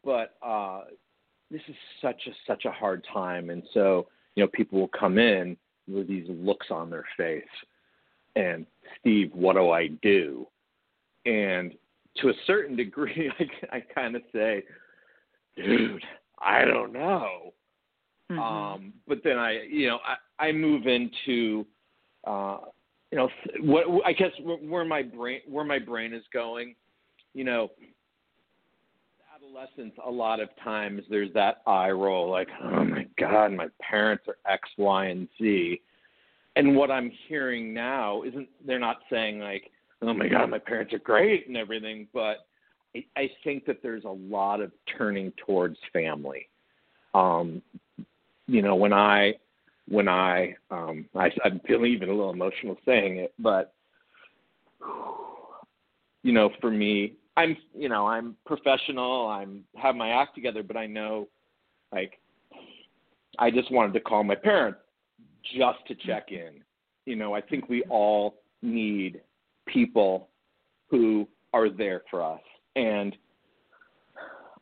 [0.04, 0.82] but uh,
[1.50, 4.06] this is such a such a hard time, and so
[4.36, 5.56] you know, people will come in
[5.88, 7.42] with these looks on their face
[8.36, 8.66] and
[9.00, 10.46] Steve, what do I do?
[11.24, 11.74] And
[12.18, 13.32] to a certain degree,
[13.72, 14.62] I, I kind of say,
[15.56, 16.04] dude,
[16.40, 17.54] I don't know.
[18.30, 18.38] Mm-hmm.
[18.38, 19.98] Um, but then I, you know,
[20.38, 21.66] I, I move into,
[22.26, 22.58] uh,
[23.10, 23.28] you know,
[23.60, 26.74] what I guess where my brain where my brain is going,
[27.34, 27.70] you know,
[29.46, 34.24] adolescence, a lot of times there's that eye roll, like, oh my God, my parents
[34.28, 35.80] are X, Y, and Z.
[36.56, 39.70] And what I'm hearing now isn't, they're not saying, like,
[40.02, 42.46] oh my God, my parents are great and everything, but
[42.94, 46.48] I, I think that there's a lot of turning towards family.
[47.14, 47.62] Um,
[48.46, 49.34] you know, when I,
[49.88, 53.74] when I, um, I, I'm feeling even a little emotional saying it, but,
[56.22, 59.28] you know, for me, I'm you know I'm professional.
[59.28, 61.28] I'm have my act together, but I know
[61.92, 62.18] like
[63.38, 64.78] I just wanted to call my parents
[65.56, 66.62] just to check in.
[67.04, 69.20] You know, I think we all need
[69.66, 70.28] people
[70.90, 72.40] who are there for us,
[72.74, 73.16] and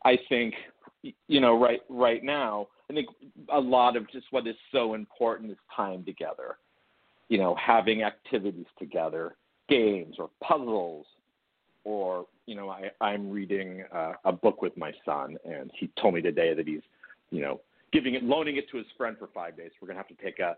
[0.04, 0.54] I think
[1.28, 3.08] you know right right now I think
[3.52, 6.58] a lot of just what is so important is time together.
[7.28, 9.36] You know, having activities together,
[9.68, 11.06] games or puzzles
[11.84, 16.14] or you know I, I'm reading uh, a book with my son, and he told
[16.14, 16.82] me today that he's
[17.30, 17.60] you know
[17.92, 19.70] giving it, loaning it to his friend for five days.
[19.80, 20.56] We're gonna have to take a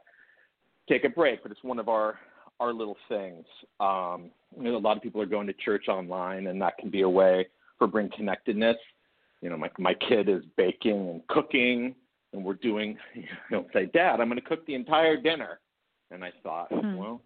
[0.88, 2.18] take a break, but it's one of our
[2.60, 3.44] our little things.
[3.80, 6.90] Um, you know, a lot of people are going to church online, and that can
[6.90, 7.46] be a way
[7.78, 8.76] for bring connectedness.
[9.42, 11.94] You know, my my kid is baking and cooking,
[12.32, 12.96] and we're doing.
[13.50, 15.60] He'll say, "Dad, I'm going to cook the entire dinner,"
[16.10, 16.96] and I thought, hmm.
[16.96, 17.20] well,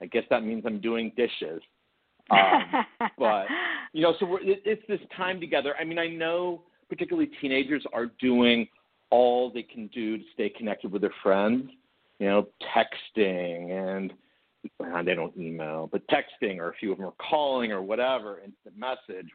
[0.00, 1.62] I guess that means I'm doing dishes.
[2.30, 3.46] Um, but
[3.92, 5.74] you know, so we're, it, it's this time together.
[5.78, 8.68] I mean, I know particularly teenagers are doing
[9.10, 11.70] all they can do to stay connected with their friends.
[12.18, 14.12] You know, texting and
[14.80, 18.40] uh, they don't email, but texting, or a few of them are calling or whatever,
[18.44, 19.28] instant message,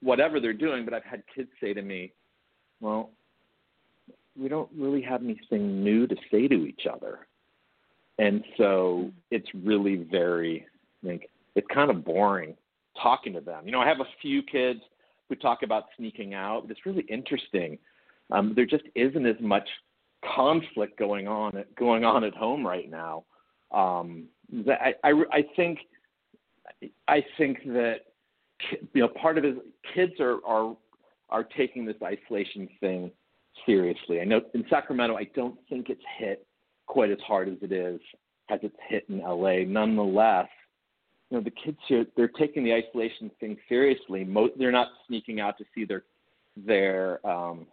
[0.00, 0.84] whatever they're doing.
[0.84, 2.12] But I've had kids say to me,
[2.80, 3.10] "Well,
[4.38, 7.26] we don't really have anything new to say to each other,"
[8.18, 9.12] and so mm.
[9.30, 10.66] it's really very
[11.02, 12.54] like it's kind of boring
[13.00, 13.62] talking to them.
[13.66, 14.80] You know, I have a few kids
[15.28, 17.78] who talk about sneaking out, but it's really interesting.
[18.30, 19.68] Um, there just isn't as much
[20.34, 23.24] conflict going on going on at home right now.
[23.72, 24.24] Um,
[24.68, 25.78] I, I, I think
[27.08, 27.96] I think that
[28.92, 29.56] you know part of it
[29.94, 30.76] kids are are
[31.30, 33.10] are taking this isolation thing
[33.66, 34.20] seriously.
[34.20, 36.46] I know in Sacramento, I don't think it's hit
[36.86, 38.00] quite as hard as it is
[38.50, 39.60] as it's hit in LA.
[39.66, 40.48] Nonetheless,
[41.30, 44.24] you know the kids here they're taking the isolation thing seriously.
[44.24, 46.04] Most they're not sneaking out to see their
[46.56, 47.66] their um,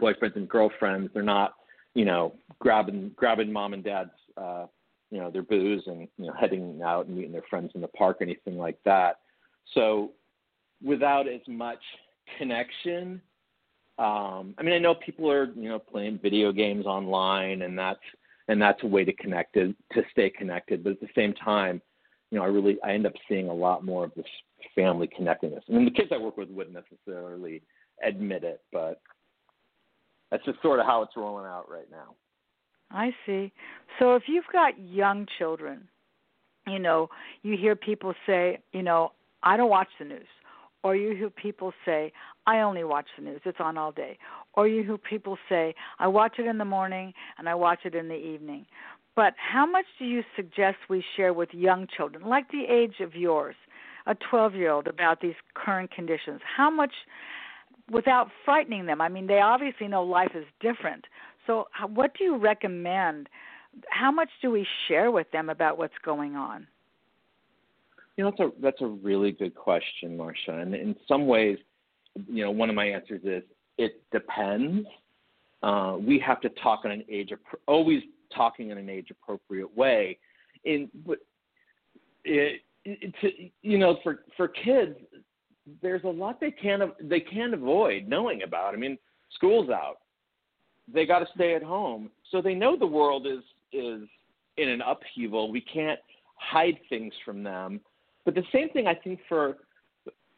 [0.00, 1.10] boyfriends and girlfriends.
[1.14, 1.54] They're not
[1.94, 4.66] you know grabbing grabbing mom and dad's uh,
[5.10, 7.88] you know their booze and you know heading out and meeting their friends in the
[7.88, 9.20] park or anything like that.
[9.74, 10.12] So
[10.82, 11.80] without as much
[12.38, 13.20] connection.
[13.98, 18.00] Um, I mean, I know people are you know playing video games online, and that's
[18.48, 20.82] and that's a way to connect to, to stay connected.
[20.82, 21.80] But at the same time,
[22.30, 24.26] you know, I really I end up seeing a lot more of this
[24.74, 25.64] family connectedness.
[25.68, 27.62] I mean, the kids I work with wouldn't necessarily
[28.06, 29.00] admit it, but
[30.30, 32.14] that's just sort of how it's rolling out right now.
[32.90, 33.52] I see.
[33.98, 35.88] So if you've got young children,
[36.66, 37.08] you know,
[37.42, 39.12] you hear people say, you know,
[39.42, 40.26] I don't watch the news,
[40.82, 42.12] or you hear people say,
[42.46, 44.18] I only watch the news, it's on all day.
[44.54, 47.94] Or you hear people say, I watch it in the morning and I watch it
[47.94, 48.66] in the evening.
[49.16, 53.14] But how much do you suggest we share with young children, like the age of
[53.14, 53.56] yours,
[54.06, 56.40] a 12 year old, about these current conditions?
[56.56, 56.92] How much,
[57.90, 59.00] without frightening them?
[59.00, 61.04] I mean, they obviously know life is different.
[61.46, 63.28] So, what do you recommend?
[63.88, 66.66] How much do we share with them about what's going on?
[68.16, 70.52] You know, that's a that's a really good question, Marcia.
[70.52, 71.58] And in some ways,
[72.28, 73.42] you know, one of my answers is
[73.78, 74.86] it depends.
[75.62, 78.02] Uh, we have to talk on an age of always
[78.34, 80.18] talking in an age appropriate way.
[80.64, 81.18] In but
[82.24, 83.30] it, it, to,
[83.62, 84.96] you know, for for kids,
[85.82, 88.74] there's a lot they can't they can't avoid knowing about.
[88.74, 88.98] I mean,
[89.34, 89.98] school's out,
[90.92, 94.02] they got to stay at home, so they know the world is is
[94.56, 95.50] in an upheaval.
[95.50, 96.00] We can't
[96.36, 97.80] hide things from them.
[98.24, 99.58] But the same thing I think for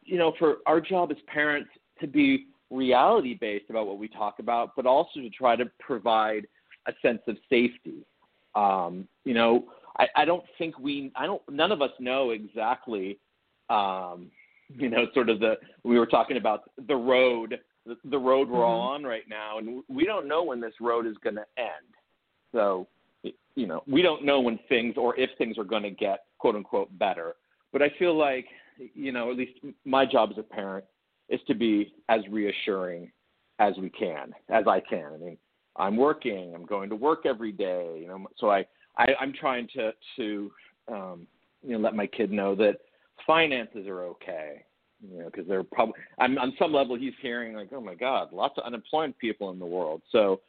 [0.05, 4.39] you know for our job as parents to be reality based about what we talk
[4.39, 6.47] about, but also to try to provide
[6.87, 8.07] a sense of safety.
[8.55, 9.65] Um, you know,
[9.99, 13.19] I, I don't think we, I don't, none of us know exactly,
[13.71, 14.31] um,
[14.69, 18.61] you know, sort of the, we were talking about the road, the, the road we're
[18.61, 19.05] mm-hmm.
[19.05, 21.95] on right now, and we don't know when this road is going to end.
[22.53, 22.87] So,
[23.55, 26.57] you know, we don't know when things or if things are going to get quote
[26.57, 27.35] unquote better.
[27.73, 28.47] But I feel like,
[28.95, 30.85] you know, at least my job as a parent
[31.29, 33.11] is to be as reassuring
[33.59, 35.13] as we can, as I can.
[35.15, 35.39] I mean,
[35.77, 38.65] I'm working, I'm going to work every day, you know, so I,
[38.99, 40.51] I I'm trying to to
[40.89, 41.27] um,
[41.63, 42.79] you know let my kid know that
[43.27, 44.65] finances are okay,
[45.11, 48.33] you know, because they're probably I'm on some level he's hearing like, oh my God,
[48.33, 50.41] lots of unemployed people in the world, so.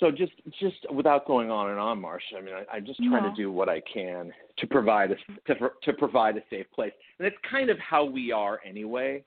[0.00, 2.36] So just just without going on and on, Marcia.
[2.36, 3.30] I mean, I, I'm just trying no.
[3.30, 7.28] to do what I can to provide a to, to provide a safe place, and
[7.28, 9.22] it's kind of how we are anyway.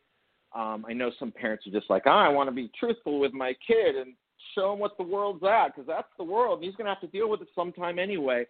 [0.54, 3.32] Um, I know some parents are just like, oh, I want to be truthful with
[3.32, 4.14] my kid and
[4.58, 6.60] show him what the world's at because that's the world.
[6.60, 8.46] And he's going to have to deal with it sometime anyway.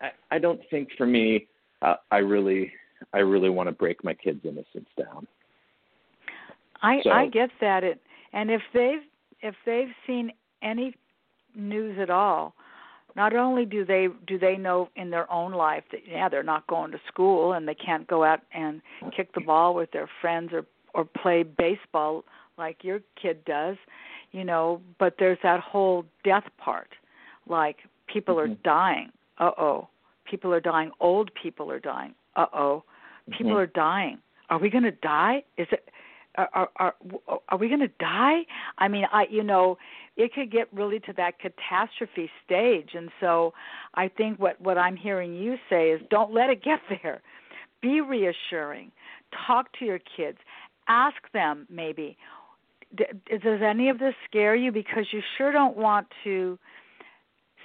[0.00, 1.46] I, I don't think for me,
[1.82, 2.72] uh, I really,
[3.12, 5.26] I really want to break my kids' innocence down.
[6.82, 8.00] I so, I get that it,
[8.32, 9.00] and if they've
[9.40, 10.94] if they've seen any
[11.54, 12.54] news at all,
[13.16, 16.66] not only do they do they know in their own life that yeah they're not
[16.66, 18.82] going to school and they can't go out and
[19.16, 22.24] kick the ball with their friends or or play baseball
[22.58, 23.76] like your kid does
[24.34, 26.88] you know, but there's that whole death part.
[27.48, 27.76] Like
[28.12, 28.52] people mm-hmm.
[28.52, 29.10] are dying.
[29.38, 29.88] Uh oh.
[30.28, 30.90] People are dying.
[31.00, 32.14] Old people are dying.
[32.34, 32.84] Uh oh.
[33.30, 33.60] People mm-hmm.
[33.60, 34.18] are dying.
[34.50, 35.44] Are we going to die?
[35.56, 35.88] Is it
[36.36, 36.94] are are are,
[37.48, 38.40] are we going to die?
[38.78, 39.78] I mean, I you know,
[40.16, 43.54] it could get really to that catastrophe stage and so
[43.94, 47.22] I think what what I'm hearing you say is don't let it get there.
[47.80, 48.90] Be reassuring.
[49.46, 50.38] Talk to your kids.
[50.88, 52.16] Ask them maybe,
[52.96, 54.72] does any of this scare you?
[54.72, 56.58] Because you sure don't want to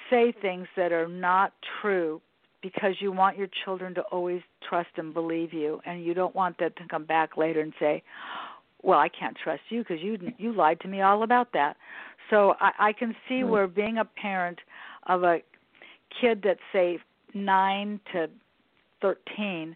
[0.10, 2.22] say things that are not true
[2.62, 6.58] because you want your children to always trust and believe you and you don't want
[6.58, 8.04] them to come back later and say
[8.84, 11.78] well i can't trust you because you you lied to me all about that.
[12.30, 14.60] So i i can see where being a parent
[15.08, 15.40] of a
[16.20, 17.00] kid that's say
[17.34, 18.28] 9 to
[19.02, 19.76] 13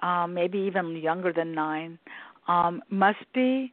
[0.00, 1.98] um maybe even younger than 9
[2.46, 3.72] um must be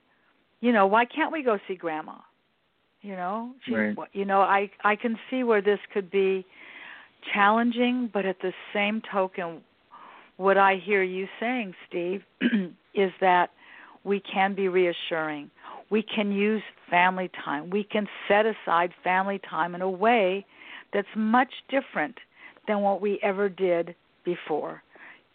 [0.66, 2.16] you know, why can't we go see grandma?
[3.04, 3.96] You know, she, right.
[4.14, 6.44] you know, I I can see where this could be
[7.36, 9.62] challenging, but at the same token,
[10.38, 12.24] what I hear you saying, Steve,
[12.96, 13.52] is that
[14.04, 15.52] we can be reassuring.
[15.92, 17.70] We can use family time.
[17.70, 20.48] We can set aside family time in a way
[20.94, 22.16] that's much different
[22.68, 24.82] than what we ever did before.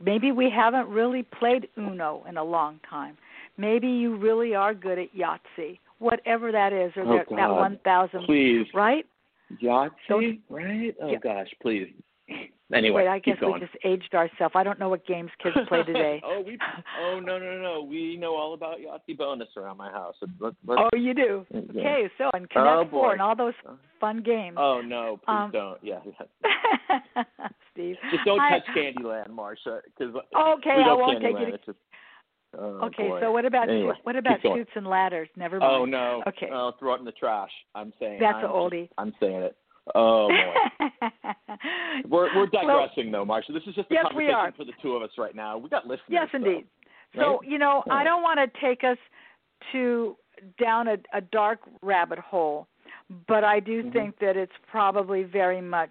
[0.05, 3.17] Maybe we haven't really played Uno in a long time.
[3.61, 7.79] Maybe you really are good at Yahtzee, whatever that is, or oh, that, that one
[7.85, 8.25] thousand.
[8.25, 9.05] Please, right?
[9.63, 10.95] Yahtzee, right?
[11.03, 11.19] Oh yeah.
[11.23, 11.93] gosh, please.
[12.73, 14.55] Anyway, Wait, I guess we just aged ourselves.
[14.55, 16.23] I don't know what games kids play today.
[16.25, 16.57] oh, we.
[17.03, 17.83] Oh no, no, no.
[17.83, 20.15] We know all about Yahtzee bonus around my house.
[20.41, 21.45] Let's, let's, oh, you do.
[21.51, 21.61] Yeah.
[21.81, 23.55] Okay, so and Connect oh, Four and all those
[24.01, 24.57] fun games.
[24.59, 25.79] Oh no, please um, don't.
[25.83, 25.99] Yeah.
[27.73, 27.97] Steve.
[28.13, 31.39] Just don't I, touch Candyland, Marcia, because okay, we I won't Candyland.
[31.39, 31.55] take it.
[31.55, 31.79] It's just,
[32.59, 33.21] Oh, okay, boy.
[33.21, 34.41] so what about anyway, what about.
[34.43, 35.29] Chutes and Ladders?
[35.37, 35.73] Never mind.
[35.73, 36.23] Oh no.
[36.27, 36.49] Okay.
[36.53, 37.51] Oh, throw it in the trash.
[37.75, 38.19] I'm saying.
[38.21, 38.89] That's I'm an oldie.
[38.99, 39.57] I'm saying it.
[39.95, 40.87] Oh boy.
[42.09, 43.53] we're we're digressing well, though, Marcia.
[43.53, 45.59] This is just a yes, conversation for the two of us right now.
[45.59, 46.09] We got listeners.
[46.09, 46.67] Yes, indeed.
[47.15, 47.39] So, right?
[47.45, 47.93] you know, yeah.
[47.95, 48.99] I don't want to take us
[49.73, 50.17] to
[50.59, 52.67] down a, a dark rabbit hole,
[53.29, 53.93] but I do mm-hmm.
[53.93, 55.91] think that it's probably very much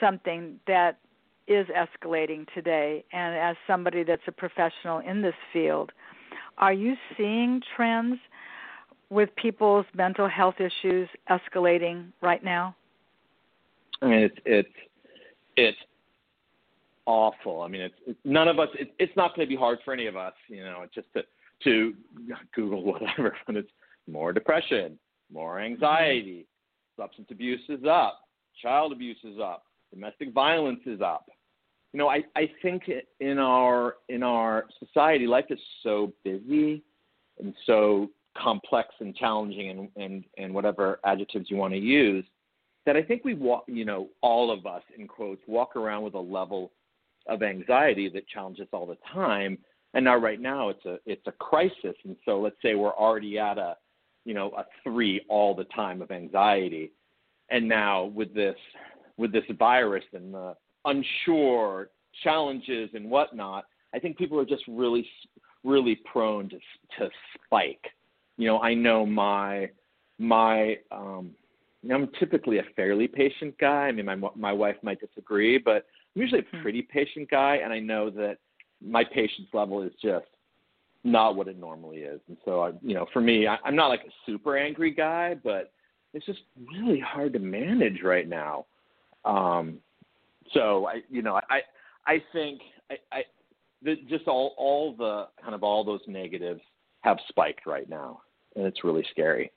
[0.00, 0.98] something that
[1.46, 3.04] is escalating today.
[3.12, 5.92] And as somebody that's a professional in this field,
[6.58, 8.18] are you seeing trends
[9.08, 12.76] with people's mental health issues escalating right now?
[14.02, 14.68] I mean, it's it's
[15.56, 15.78] it's
[17.06, 17.62] awful.
[17.62, 18.68] I mean, it's, it's none of us.
[18.78, 21.22] It, it's not going to be hard for any of us, you know, just to
[21.64, 21.94] to
[22.54, 23.36] Google whatever.
[23.46, 23.70] But it's
[24.06, 24.98] more depression,
[25.32, 27.02] more anxiety, mm-hmm.
[27.02, 28.20] substance abuse is up,
[28.62, 31.26] child abuse is up, domestic violence is up.
[31.92, 32.84] You know, I I think
[33.20, 36.82] in our in our society, life is so busy
[37.38, 42.24] and so complex and challenging and and and whatever adjectives you want to use
[42.86, 46.14] that I think we walk, you know, all of us in quotes walk around with
[46.14, 46.72] a level
[47.26, 49.58] of anxiety that challenges all the time.
[49.94, 51.94] And now, right now, it's a it's a crisis.
[52.04, 53.76] And so, let's say we're already at a,
[54.24, 56.92] you know, a three all the time of anxiety,
[57.50, 58.56] and now with this
[59.20, 60.56] with this virus and the
[60.86, 61.90] unsure
[62.24, 65.06] challenges and whatnot, I think people are just really
[65.62, 66.58] really prone to
[66.98, 67.84] to spike.
[68.36, 69.68] You know, I know my
[70.18, 71.32] my um,
[71.90, 73.88] I'm typically a fairly patient guy.
[73.88, 76.62] I mean, my my wife might disagree, but I'm usually a hmm.
[76.62, 78.38] pretty patient guy, and I know that
[78.84, 80.26] my patience level is just
[81.04, 82.20] not what it normally is.
[82.28, 85.34] And so, I, you know, for me, I, I'm not like a super angry guy,
[85.34, 85.72] but
[86.12, 88.66] it's just really hard to manage right now.
[89.24, 89.78] Um,
[90.52, 91.60] so I, you know, I,
[92.06, 92.60] I think
[92.90, 93.22] I, I
[93.82, 96.60] the, just all, all the kind of all those negatives
[97.02, 98.22] have spiked right now,
[98.56, 99.52] and it's really scary.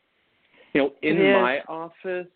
[0.74, 2.28] You know, in my office,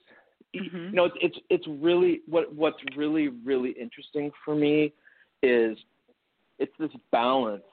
[0.55, 0.78] mm-hmm.
[0.78, 4.93] you know, it's, it's it's really what what's really really interesting for me
[5.43, 5.78] is
[6.59, 7.63] it's this balance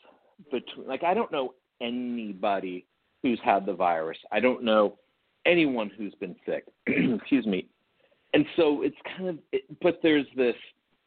[0.51, 2.87] between like I don't know anybody
[3.23, 4.19] who's had the virus.
[4.33, 4.99] I don't know
[5.47, 6.65] anyone who's been sick.
[6.87, 7.67] Excuse me.
[8.35, 10.57] And so it's kind of, it, but there's this,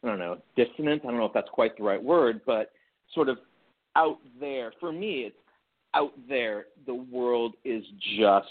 [0.04, 1.02] I don't know, dissonance.
[1.04, 2.72] I don't know if that's quite the right word, but
[3.14, 3.38] sort of
[3.96, 4.72] out there.
[4.80, 5.36] For me, it's
[5.94, 6.68] out there.
[6.86, 7.84] The world is
[8.18, 8.48] just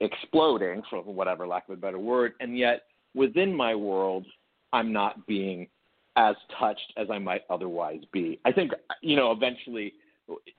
[0.00, 4.26] exploding, for whatever lack of a better word, and yet within my world,
[4.72, 5.68] I'm not being
[6.16, 8.40] as touched as I might otherwise be.
[8.44, 9.92] I think you know eventually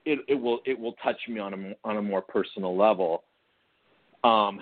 [0.06, 3.24] it, it will it will touch me on a on a more personal level.
[4.24, 4.62] Um,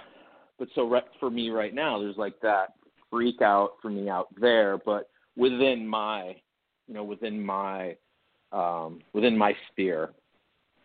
[0.58, 2.76] but so for me right now, there's like that
[3.16, 6.36] freak out for me out there, but within my
[6.88, 7.96] you know within my
[8.52, 10.12] um, within my sphere,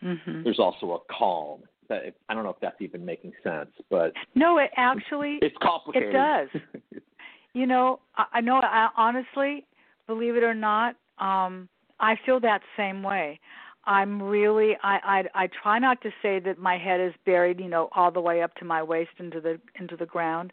[0.03, 0.45] mm-hmm.
[0.45, 4.59] there's also a calm that I don't know if that's even making sense, but no,
[4.59, 6.11] it actually it's complicated.
[6.11, 6.49] It does.
[7.53, 8.61] you know, I, I know.
[8.62, 9.66] I, honestly,
[10.07, 11.68] believe it or not, um,
[11.99, 13.41] I feel that same way.
[13.87, 17.68] I'm really I, I I try not to say that my head is buried, you
[17.68, 20.53] know, all the way up to my waist into the into the ground,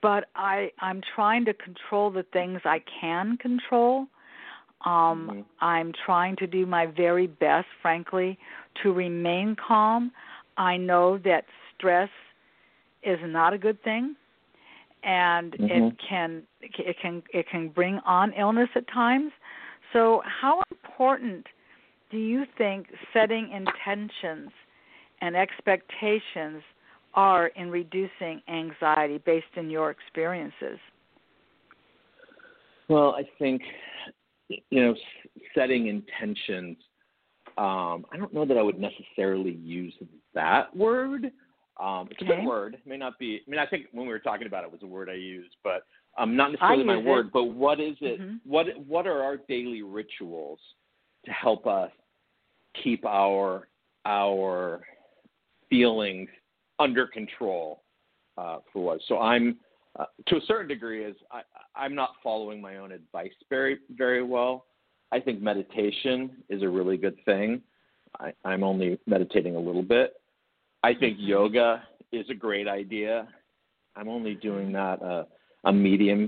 [0.00, 4.06] but I I'm trying to control the things I can control.
[4.84, 5.40] Um mm-hmm.
[5.60, 8.38] I'm trying to do my very best, frankly,
[8.82, 10.12] to remain calm.
[10.56, 11.44] I know that
[11.76, 12.10] stress
[13.02, 14.16] is not a good thing
[15.04, 15.64] and mm-hmm.
[15.64, 19.32] it can it can it can bring on illness at times.
[19.92, 21.46] So how important
[22.10, 24.50] do you think setting intentions
[25.20, 26.62] and expectations
[27.14, 30.78] are in reducing anxiety based on your experiences?
[32.88, 33.62] Well, I think
[34.48, 34.94] you know
[35.54, 36.76] setting intentions
[37.58, 39.94] um, I don't know that I would necessarily use
[40.34, 41.30] that word.
[41.78, 42.32] Um, it's okay.
[42.32, 42.74] a good word.
[42.74, 43.40] It may not be.
[43.46, 45.14] I mean, I think when we were talking about it, it was a word I
[45.14, 45.84] used, but
[46.16, 47.30] um, not necessarily my word.
[47.32, 48.20] But what is it?
[48.20, 48.36] Mm-hmm.
[48.44, 50.60] What What are our daily rituals
[51.26, 51.90] to help us
[52.82, 53.68] keep our
[54.06, 54.80] our
[55.68, 56.28] feelings
[56.84, 57.82] under control
[58.40, 58.98] uh, for what?
[59.08, 59.46] So I'm
[59.98, 61.40] uh, to a certain degree is I,
[61.82, 64.54] I'm not following my own advice very very well.
[65.16, 66.18] I think meditation
[66.48, 67.48] is a really good thing.
[68.18, 70.08] I, I'm only meditating a little bit.
[70.82, 71.34] I think mm-hmm.
[71.34, 71.68] yoga
[72.10, 73.28] is a great idea.
[73.96, 75.24] I'm only doing that uh,
[75.64, 76.20] a medium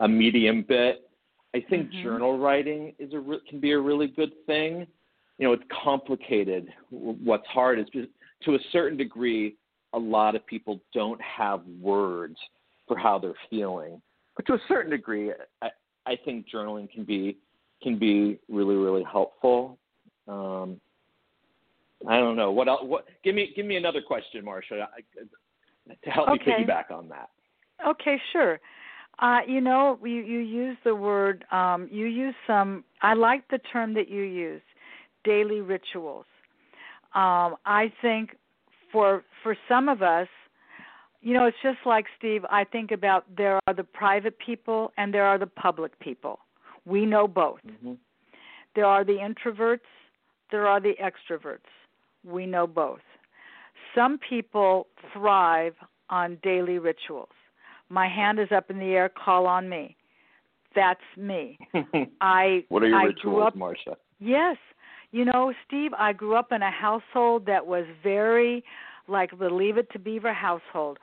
[0.00, 0.94] a medium bit.
[1.54, 2.02] I think mm-hmm.
[2.02, 4.86] journal writing is a re- can be a really good thing.
[5.38, 6.68] You know, it's complicated.
[6.90, 8.08] What's hard is just,
[8.44, 9.56] to a certain degree,
[9.92, 12.36] a lot of people don't have words
[12.86, 14.00] for how they're feeling.
[14.36, 15.68] But to a certain degree, I,
[16.06, 17.36] I think journaling can be
[17.82, 19.78] can be really really helpful.
[20.28, 20.80] Um,
[22.08, 22.80] I don't know what else.
[22.82, 24.88] What give me give me another question, Marcia,
[26.04, 26.58] to help okay.
[26.58, 27.30] me piggyback on that.
[27.86, 28.60] Okay, sure.
[29.18, 31.44] Uh, you know, you you use the word.
[31.52, 32.84] Um, you use some.
[33.02, 34.62] I like the term that you use,
[35.24, 36.26] daily rituals.
[37.14, 38.36] Um, I think
[38.92, 40.28] for for some of us,
[41.20, 42.44] you know, it's just like Steve.
[42.50, 46.38] I think about there are the private people and there are the public people.
[46.84, 47.60] We know both.
[47.66, 47.94] Mm-hmm.
[48.74, 49.80] There are the introverts,
[50.50, 51.58] there are the extroverts.
[52.24, 53.00] we know both.
[53.94, 55.74] Some people thrive
[56.08, 57.28] on daily rituals.
[57.90, 59.96] My hand is up in the air, call on me.
[60.74, 61.58] That's me.
[62.22, 63.96] I What are your I rituals, up Marcia?
[64.18, 64.56] Yes.
[65.12, 68.64] You know, Steve, I grew up in a household that was very
[69.08, 70.98] like the Leave It to Beaver household.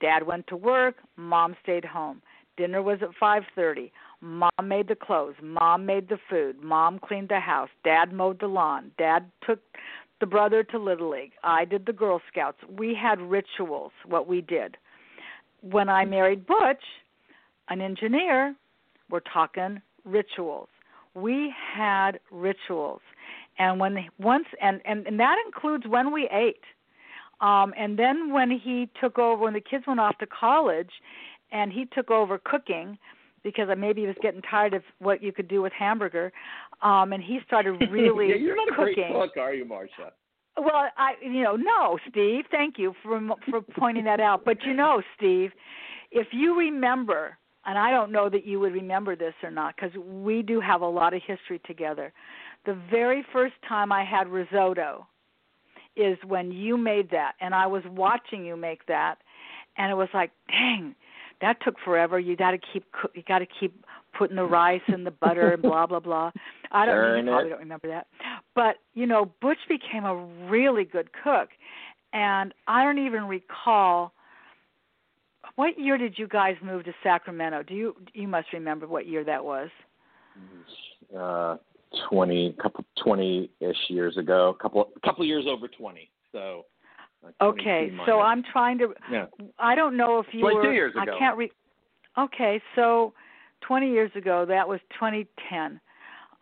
[0.00, 2.22] Dad went to work, mom stayed home.
[2.56, 3.90] Dinner was at 5:30.
[4.20, 8.46] Mom made the clothes, mom made the food, mom cleaned the house, dad mowed the
[8.46, 9.58] lawn, dad took
[10.20, 11.32] the brother to little league.
[11.42, 12.58] I did the Girl Scouts.
[12.78, 14.76] We had rituals what we did.
[15.62, 16.84] When I married Butch,
[17.68, 18.54] an engineer,
[19.10, 20.68] we're talking rituals.
[21.14, 23.00] We had rituals.
[23.62, 26.64] And when once and and, and that includes when we ate.
[27.40, 30.90] Um and then when he took over when the kids went off to college
[31.52, 32.98] and he took over cooking
[33.44, 36.32] because maybe he was getting tired of what you could do with hamburger
[36.82, 39.12] um and he started really yeah, you're not a cooking.
[39.12, 40.08] great cook, are you, Marcia?
[40.56, 44.44] Well, I you know, no, Steve, thank you for for pointing that out.
[44.44, 45.50] But you know, Steve,
[46.10, 49.92] if you remember, and I don't know that you would remember this or not cuz
[49.96, 52.12] we do have a lot of history together.
[52.64, 55.06] The very first time I had risotto
[55.96, 59.18] is when you made that and I was watching you make that
[59.76, 60.94] and it was like, "Dang,
[61.40, 62.18] that took forever.
[62.18, 65.52] You got to keep cook- you got to keep putting the rice and the butter
[65.52, 66.30] and blah blah blah."
[66.70, 68.06] I don't Darn you probably don't remember that.
[68.54, 70.14] But, you know, Butch became a
[70.48, 71.50] really good cook
[72.12, 74.12] and I don't even recall
[75.56, 77.62] what year did you guys move to Sacramento?
[77.62, 79.68] Do you you must remember what year that was?
[81.16, 81.56] Uh,
[82.08, 86.10] twenty, couple, twenty-ish years ago, couple, couple years over twenty.
[86.32, 86.66] So.
[87.24, 88.20] uh, 22 Okay, so.
[88.20, 89.26] I'm trying to Yeah.
[89.58, 91.50] I don't know if you 22 were years I can't re
[92.18, 93.14] Okay, so
[93.62, 95.80] 20 years ago, that was 2010.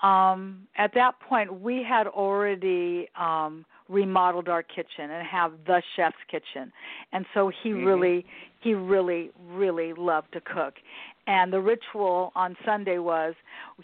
[0.02, 6.16] Um at that point we had already um remodeled our kitchen and have the chef's
[6.30, 6.72] kitchen.
[7.12, 7.84] And so he Mhm.
[7.86, 8.26] really
[8.60, 10.74] he really really loved to cook.
[11.26, 13.34] And the ritual on Sunday was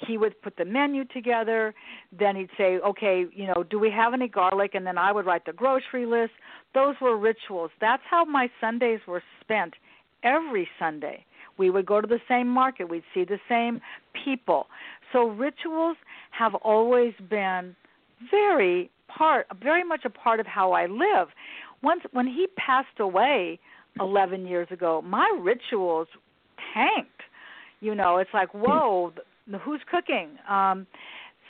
[0.06, 1.74] he would put the menu together,
[2.16, 5.26] then he'd say, "Okay, you know, do we have any garlic?" and then I would
[5.26, 6.32] write the grocery list.
[6.74, 7.70] Those were rituals.
[7.80, 9.74] That's how my Sundays were spent
[10.22, 11.24] every Sunday.
[11.58, 13.80] We would go to the same market, we'd see the same
[14.24, 14.68] people.
[15.12, 15.96] So rituals
[16.32, 17.74] have always been
[18.30, 21.28] very part very much a part of how I live.
[21.82, 23.58] Once when he passed away
[24.00, 26.08] 11 years ago, my rituals
[26.74, 27.22] tanked.
[27.80, 29.12] You know, it's like, whoa,
[29.62, 30.38] who's cooking?
[30.48, 30.86] Um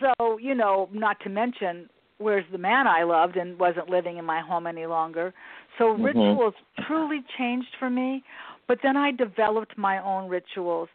[0.00, 1.88] so, you know, not to mention
[2.18, 5.32] where's the man I loved and wasn't living in my home any longer.
[5.78, 6.04] So Mhm.
[6.04, 6.54] rituals
[6.86, 8.22] truly changed for me,
[8.68, 10.88] but then I developed my own rituals.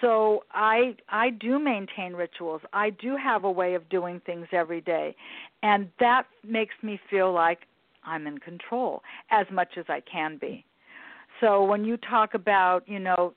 [0.00, 2.62] So I I do maintain rituals.
[2.72, 5.14] I do have a way of doing things every day.
[5.62, 7.60] And that makes me feel like
[8.04, 10.64] I'm in control as much as I can be.
[11.42, 13.34] So when you talk about, you know,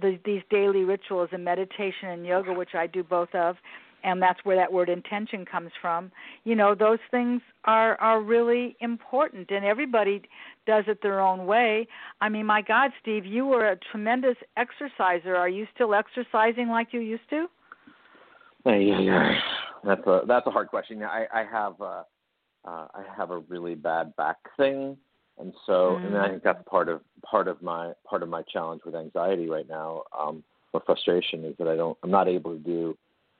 [0.00, 3.56] the, these daily rituals and meditation and yoga, which I do both of,
[4.04, 6.12] and that's where that word intention comes from.
[6.44, 10.22] You know, those things are are really important, and everybody
[10.66, 11.88] does it their own way.
[12.20, 15.34] I mean, my God, Steve, you were a tremendous exerciser.
[15.34, 17.46] Are you still exercising like you used to?
[18.66, 19.34] Yeah.
[19.84, 21.02] That's a that's a hard question.
[21.02, 22.02] I I have uh,
[22.64, 24.96] uh, I have a really bad back thing,
[25.40, 28.82] and so and I think that's part of part of my part of my challenge
[28.84, 32.58] with anxiety right now, um, or frustration is that I don't I'm not able to
[32.58, 32.96] do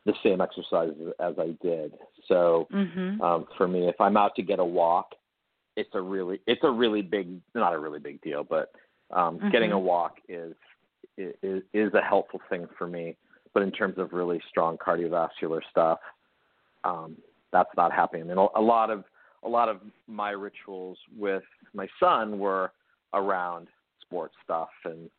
[0.06, 1.92] the same exercises as I did.
[2.26, 3.20] So Mhm.
[3.20, 5.14] um, for me, if I'm out to get a walk,
[5.76, 8.72] it's a really it's a really big not a really big deal, but
[9.10, 9.82] um, getting a Mhm.
[9.82, 10.54] walk is
[11.16, 13.16] is is a helpful thing for me.
[13.54, 16.00] But in terms of really strong cardiovascular stuff,
[16.84, 17.16] um,
[17.50, 18.30] that's not happening.
[18.30, 19.04] And a lot of
[19.44, 21.42] a lot of my rituals with
[21.74, 22.72] my son were
[23.14, 23.68] around
[24.02, 25.10] sports stuff and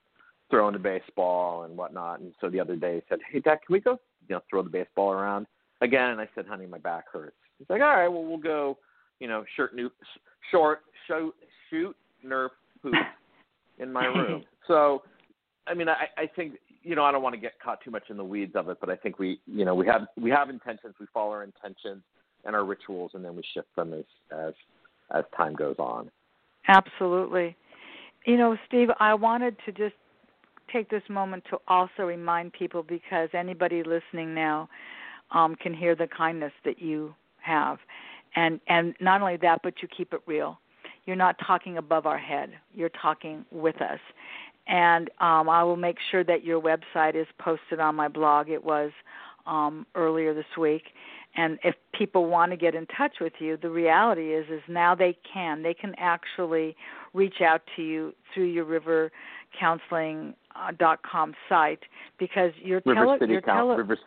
[0.50, 2.20] throwing the baseball and whatnot.
[2.20, 4.64] And so the other day he said, "Hey, Dad, can we go, you know, throw
[4.64, 5.48] the baseball around
[5.82, 8.78] again?" And I said, "Honey, my back hurts." He's like, "All right, well, we'll go,
[9.20, 9.92] you know, shirt new,
[10.52, 11.34] short, shoot,
[11.70, 11.96] shoot,
[12.26, 12.50] nerf
[12.82, 12.98] hoops
[13.78, 15.04] in my room." so,
[15.68, 18.10] I mean, I, I think you know, I don't want to get caught too much
[18.10, 20.50] in the weeds of it, but I think we, you know, we have we have
[20.50, 22.04] intentions, we follow our intentions
[22.46, 24.54] and our rituals, and then we shift them as as
[25.12, 26.10] as time goes on.
[26.68, 27.56] Absolutely.
[28.26, 29.96] You know, Steve, I wanted to just
[30.72, 34.70] take this moment to also remind people because anybody listening now
[35.32, 37.80] um, can hear the kindness that you have,
[38.36, 40.60] and and not only that, but you keep it real.
[41.06, 42.52] You're not talking above our head.
[42.74, 44.00] You're talking with us,
[44.68, 48.50] and um, I will make sure that your website is posted on my blog.
[48.50, 48.92] It was
[49.48, 50.84] um, earlier this week,
[51.36, 54.96] and if people want to get in touch with you the reality is is now
[54.96, 56.76] they can they can actually
[57.14, 59.12] reach out to you through your river
[59.60, 61.80] counseling uh, dot com site
[62.18, 63.98] because your River tele City your Coun- tele River,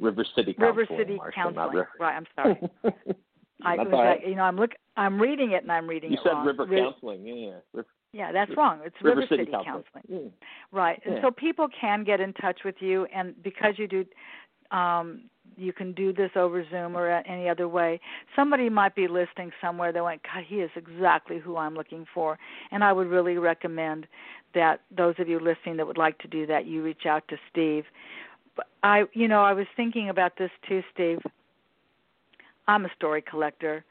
[0.00, 1.68] River City River Counseling, City Counseling.
[1.68, 1.88] River.
[2.00, 2.60] Right, I'm sorry.
[3.64, 4.08] I was right.
[4.18, 6.46] like, you know, I'm look I'm reading it and I'm reading You it said wrong.
[6.46, 7.26] River Ri- Counseling.
[7.26, 7.52] Yeah, yeah.
[7.72, 8.80] River, Yeah, that's wrong.
[8.84, 9.84] It's River, River, City, Counseling.
[9.94, 10.32] Counseling.
[10.72, 11.00] Right.
[11.06, 14.04] And so people can get in touch with you and because you do
[14.76, 15.22] um
[15.56, 18.00] you can do this over Zoom or any other way.
[18.36, 22.38] Somebody might be listening somewhere that went, God, he is exactly who I'm looking for.
[22.70, 24.06] And I would really recommend
[24.54, 27.36] that those of you listening that would like to do that, you reach out to
[27.50, 27.84] Steve.
[28.82, 31.18] I, you know, I was thinking about this too, Steve.
[32.68, 33.84] I'm a story collector.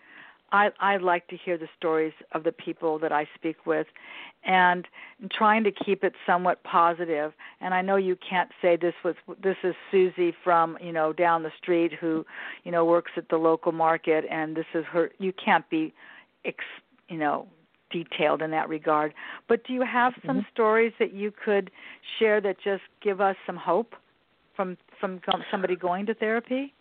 [0.54, 3.88] I I like to hear the stories of the people that I speak with,
[4.46, 4.88] and
[5.32, 7.34] trying to keep it somewhat positive.
[7.60, 11.44] And I know you can't say this was this is Susie from you know down
[11.44, 12.26] the street who
[12.64, 15.12] you know works at the local market, and this is her.
[15.18, 15.94] You can't be,
[16.46, 16.64] ex,
[17.10, 17.48] you know,
[17.92, 19.14] detailed in that regard.
[19.50, 20.48] But do you have some Mm-hmm.
[20.54, 21.72] stories that you could
[22.20, 23.96] share that just give us some hope
[24.56, 25.20] from from
[25.52, 26.74] somebody going to therapy?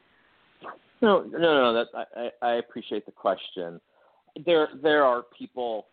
[1.03, 1.73] No, no, no.
[1.75, 3.81] That I, I appreciate the question.
[4.47, 5.89] There, there are people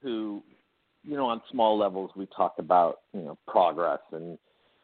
[0.00, 0.42] who,
[1.02, 4.38] you know, on small levels, we talk about, you know, progress and,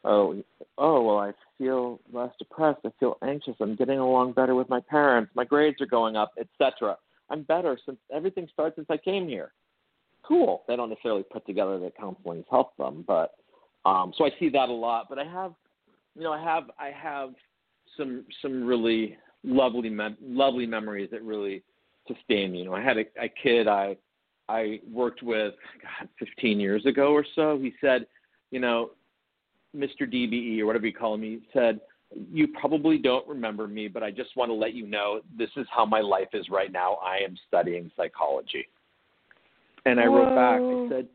[0.04, 0.42] oh,
[0.76, 2.80] oh, well, I feel less depressed.
[2.84, 3.54] I feel anxious.
[3.60, 5.30] I'm getting along better with my parents.
[5.34, 6.98] My grades are going up, etc.
[7.30, 9.52] I'm better since everything started since I came here.
[10.26, 10.64] Cool.
[10.66, 13.34] They don't necessarily put together that counseling's helped them, but
[13.86, 15.06] um, so I see that a lot.
[15.08, 15.52] But I have,
[16.16, 17.30] you know, I have, I have
[17.96, 21.62] some some really lovely mem- lovely memories that really
[22.06, 22.58] sustain me.
[22.58, 23.96] You know, I had a, a kid I
[24.48, 27.58] I worked with God 15 years ago or so.
[27.58, 28.06] He said,
[28.50, 28.90] you know,
[29.76, 30.02] Mr.
[30.02, 31.80] DBE or whatever you call me said,
[32.32, 35.66] you probably don't remember me, but I just want to let you know this is
[35.70, 36.94] how my life is right now.
[36.94, 38.66] I am studying psychology.
[39.84, 40.60] And I wrote back.
[40.60, 41.08] I said,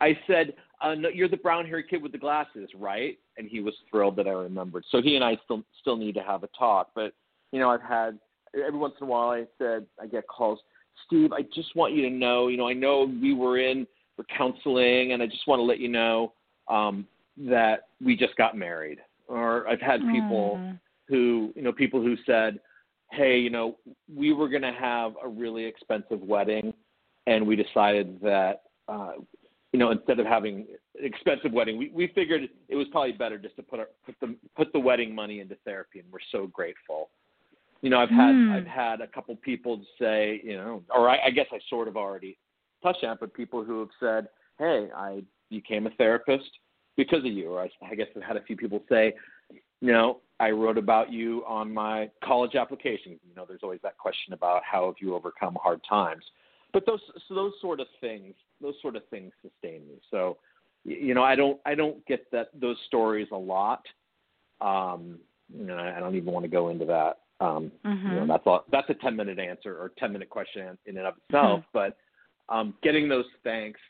[0.00, 3.18] I said, uh, no, you're the brown haired kid with the glasses, right?
[3.36, 4.84] And he was thrilled that I remembered.
[4.90, 6.90] So he and I still still need to have a talk.
[6.94, 7.12] But
[7.52, 8.18] you know, I've had
[8.54, 9.30] every once in a while.
[9.30, 10.58] I said I get calls.
[11.06, 12.48] Steve, I just want you to know.
[12.48, 13.86] You know, I know we were in
[14.16, 16.32] for counseling, and I just want to let you know
[16.68, 18.98] um, that we just got married.
[19.28, 20.78] Or I've had people Mm.
[21.08, 22.60] who, you know, people who said,
[23.10, 23.78] "Hey, you know,
[24.14, 26.74] we were going to have a really expensive wedding,
[27.26, 29.12] and we decided that, uh,
[29.72, 30.66] you know, instead of having
[30.98, 34.14] an expensive wedding, we, we figured it was probably better just to put our, put
[34.20, 37.10] the put the wedding money into therapy, and we're so grateful."
[37.82, 38.52] You know, I've had Hmm.
[38.52, 41.96] I've had a couple people say, you know, or I, I guess I sort of
[41.96, 42.38] already
[42.82, 44.28] touched on, it, but people who have said,
[44.58, 46.50] "Hey, I became a therapist
[46.96, 49.14] because of you," or I, I guess I've had a few people say,
[49.80, 53.18] you know, I wrote about you on my college application.
[53.28, 56.24] You know, there's always that question about how have you overcome hard times.
[56.72, 60.00] But those so those sort of things, those sort of things sustain me.
[60.10, 60.38] So,
[60.84, 63.84] you know, I don't I don't get that those stories a lot.
[64.60, 65.18] Um,
[65.52, 67.18] you know, I don't even want to go into that.
[67.42, 68.28] Um, You know, Mhm.
[68.28, 71.60] that's all, that's a 10 minute answer or 10 minute question in and of itself.
[71.60, 71.66] Mhm.
[71.72, 71.96] But
[72.48, 73.80] um, getting those thanks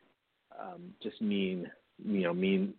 [0.59, 1.71] um, just mean
[2.05, 2.75] you know mean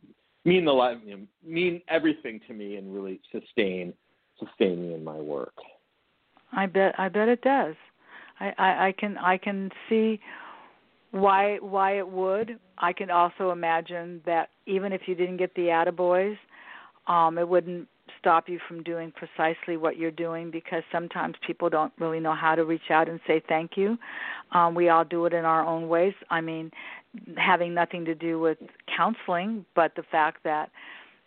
[0.46, 3.94] mean the life you know, mean everything to me and really sustain
[4.40, 5.54] sustain me in my work.
[6.52, 7.76] I bet I bet it does.
[8.40, 10.20] I, I, I can I can see
[11.12, 12.60] why why it would.
[12.78, 16.38] I can also imagine that even if you didn't get the attaboys,
[17.08, 17.88] um, it wouldn't
[18.24, 22.56] stop you from doing precisely what you're doing because sometimes people don't really know how
[22.56, 23.98] to reach out and say thank you.
[24.54, 26.14] Um, we all do it in our own ways.
[26.30, 26.72] I mean,
[27.36, 28.58] having nothing to do with
[28.96, 30.72] counseling, but the fact that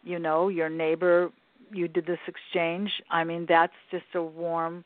[0.04, 1.30] you know your neighbor
[1.72, 2.90] you did this exchange.
[3.10, 4.84] I mean, that's just a warm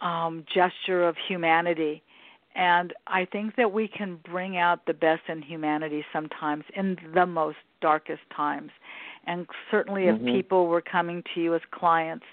[0.00, 2.02] um, gesture of humanity.
[2.54, 7.26] And I think that we can bring out the best in humanity sometimes in the
[7.26, 8.70] most darkest times.
[9.26, 10.32] And certainly, if Mhm.
[10.32, 12.24] people were coming to you as clients,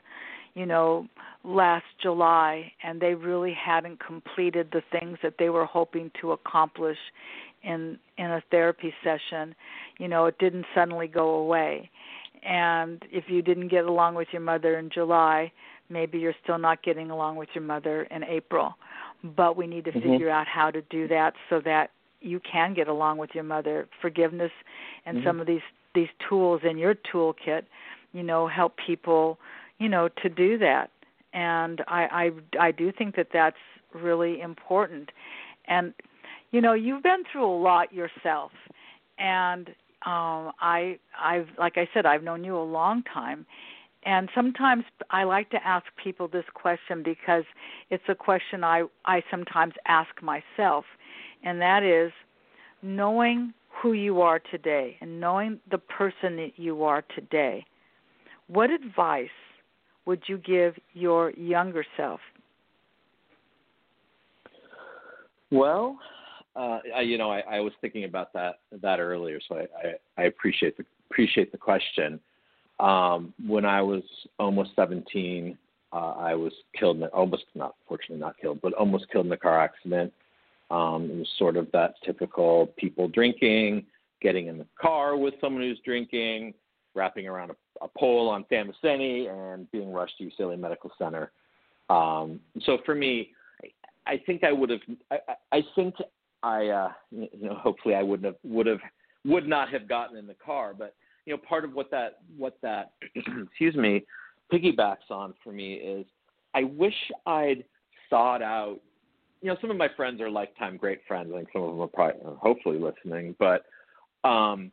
[0.56, 1.08] you know,
[1.43, 6.97] last July, and they really hadn't completed the things that they were hoping to accomplish
[7.64, 9.56] in in a therapy session,
[9.97, 11.89] you know, it didn't suddenly go away.
[12.43, 15.52] And if you didn't get along with your mother in July,
[15.89, 18.78] maybe you're still not getting along with your mother in April.
[19.24, 20.04] But we need to Mhm.
[20.04, 21.91] figure out how to do that so that
[22.22, 23.88] you can get along with your mother.
[24.01, 24.51] Forgiveness
[25.05, 25.24] and Mhm.
[25.24, 25.61] some of these
[25.95, 27.65] these tools in your toolkit,
[28.13, 29.39] you know, help people,
[29.80, 30.91] you know, to do that.
[31.34, 33.57] And I I I do think that that's
[33.93, 35.11] really important.
[35.65, 35.93] And
[36.51, 38.51] you know, you've been through a lot yourself.
[39.17, 39.70] And
[40.05, 43.45] um I I've like I said I've known you a long time
[44.03, 47.43] and sometimes I like to ask people this question because
[47.89, 50.86] it's a question I I sometimes ask myself,
[51.44, 52.12] and that is
[52.82, 57.66] knowing who you are today and knowing the person that you are today.
[58.48, 59.30] What advice
[60.06, 62.20] would you give your younger self?
[65.52, 65.98] Well,
[66.56, 70.26] uh, I, you know, I, I was thinking about that that earlier, so I, I,
[70.26, 72.20] appreciate the appreciate the question.
[72.80, 74.04] Um, when I was
[74.40, 75.58] almost 17,
[75.92, 79.38] uh, I was killed, in, almost not, fortunately not killed, but almost killed in a
[79.38, 80.14] car accident.
[80.72, 83.86] Um, it was sort of that typical people drinking,
[84.22, 86.53] getting in the car with someone who's drinking,
[86.95, 91.32] wrapping around a, a pole on Thammasini, and being rushed to UCLA Medical Center.
[91.89, 93.32] Um, so for me,
[93.63, 94.82] I, I think I would have.
[95.11, 95.17] I,
[95.51, 95.95] I think
[96.43, 98.80] I, uh, you know, hopefully I wouldn't have would have
[99.26, 100.95] would not have gotten in the car, but
[101.26, 104.03] you know, part of what that what that excuse me
[104.51, 106.05] piggybacks on for me is
[106.53, 106.95] I wish
[107.26, 107.63] I'd
[108.09, 108.80] thought out.
[109.42, 111.32] You know, some of my friends are lifetime great friends.
[111.34, 113.64] I think some of them are probably hopefully listening, but
[114.28, 114.72] um,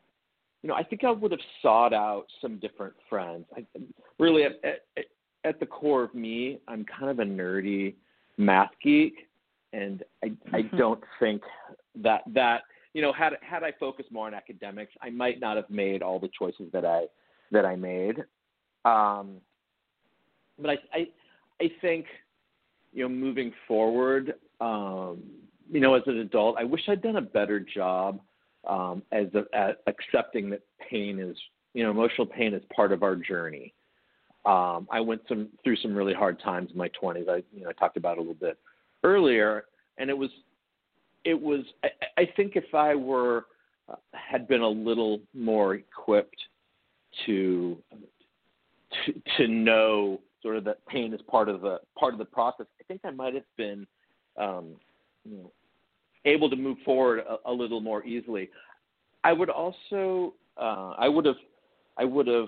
[0.61, 3.45] you know, I think I would have sought out some different friends.
[3.55, 3.65] I,
[4.19, 5.05] really, at, at,
[5.45, 7.95] at the core of me, I'm kind of a nerdy
[8.37, 9.13] math geek,
[9.71, 10.77] and I I mm-hmm.
[10.77, 11.41] don't think
[11.95, 12.63] that that
[12.97, 16.19] you know, had had I focused more on academics, I might not have made all
[16.19, 17.03] the choices that I
[17.51, 18.17] that I made.
[18.85, 19.35] Um,
[20.59, 21.07] but I, I
[21.61, 22.07] I think
[22.97, 25.21] you know moving forward, um,
[25.71, 28.19] you know, as an adult, I wish I'd done a better job
[28.67, 31.37] um, as a, at accepting that pain is
[31.75, 33.75] you know emotional pain is part of our journey.
[34.47, 37.29] Um, I went some through some really hard times in my 20s.
[37.29, 38.57] I you know I talked about a little bit
[39.03, 39.65] earlier,
[39.99, 40.31] and it was
[41.23, 43.45] it was I, I think if I were
[43.87, 46.41] uh, had been a little more equipped
[47.27, 47.77] to,
[49.05, 52.67] to to know sort of that pain is part of the part of the process,
[52.79, 53.85] I think I might have been
[54.37, 54.75] um,
[56.23, 58.49] able to move forward a, a little more easily.
[59.25, 61.35] I would also uh, I would have
[61.97, 62.47] I would have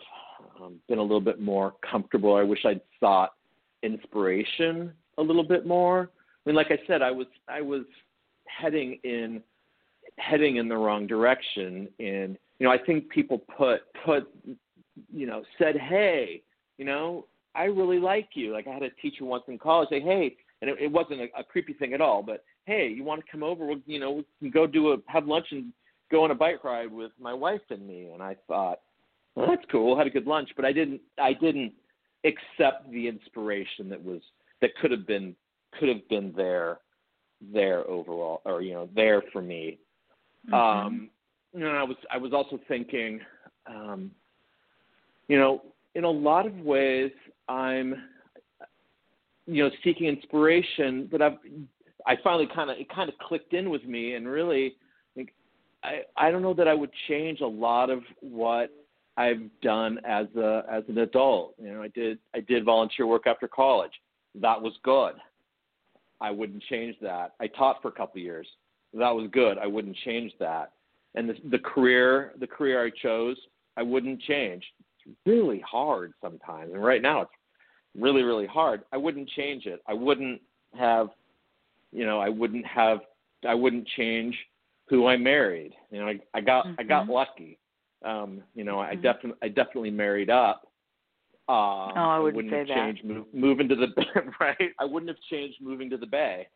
[0.62, 2.36] um, been a little bit more comfortable.
[2.36, 3.34] I wish I'd sought
[3.84, 6.10] inspiration a little bit more.
[6.46, 7.84] I mean, like I said, I was I was
[8.46, 9.44] heading in
[10.18, 14.28] heading in the wrong direction and you know i think people put put
[15.14, 16.42] you know said hey
[16.78, 17.26] you know
[17.56, 18.54] i really like you.
[18.54, 21.28] Like i had a teacher once in college say hey and it, it wasn't a,
[21.38, 23.66] a creepy thing at all but hey you want to come over?
[23.66, 25.72] We'll you know we can go do a have lunch and
[26.12, 28.10] go on a bike ride with my wife and me.
[28.14, 28.80] And i thought
[29.36, 29.98] well that's cool.
[29.98, 30.50] Had a good lunch.
[30.56, 31.74] But i didn't i didn't
[32.26, 34.22] accept the inspiration that was
[34.62, 35.36] that could have been
[35.80, 36.80] could have been there
[37.54, 39.78] there overall, or you know, there for me.
[40.48, 40.54] Mm-hmm.
[40.54, 41.10] Um,
[41.54, 43.20] you know, I was I was also thinking,
[43.68, 44.12] um,
[45.28, 45.62] you know,
[45.96, 47.12] in a lot of ways,
[47.50, 47.96] I'm,
[49.48, 51.38] you know, seeking inspiration, but I've
[52.06, 54.76] I finally kind of it kind of clicked in with me, and really,
[55.16, 55.34] like,
[55.84, 58.70] I I don't know that I would change a lot of what
[59.18, 61.56] I've done as a as an adult.
[61.62, 63.92] You know, I did I did volunteer work after college.
[64.36, 65.16] That was good.
[66.22, 67.34] I wouldn't change that.
[67.40, 68.48] I taught for a couple of years.
[68.94, 69.58] That was good.
[69.58, 70.74] I wouldn't change that.
[71.16, 73.38] And the, the career, the career I chose,
[73.78, 74.64] I wouldn't change.
[75.06, 77.32] It's really hard sometimes, and right now it's
[77.98, 78.82] really, really hard.
[78.92, 79.82] I wouldn't change it.
[79.88, 80.42] I wouldn't
[80.78, 81.10] have,
[81.92, 83.00] you know, I wouldn't have,
[83.48, 84.36] I wouldn't change
[84.88, 85.74] who I married.
[85.92, 86.80] You know, I, I got, mm-hmm.
[86.80, 87.12] I got mm-hmm.
[87.14, 87.60] lucky.
[88.06, 88.92] Um, you know, mm-hmm.
[88.92, 90.70] I definitely, I definitely married up
[91.50, 93.88] um, oh, I wouldn't, wouldn't have say changed move, moving to the
[94.40, 94.70] right.
[94.78, 96.48] I wouldn't have changed moving to the Bay.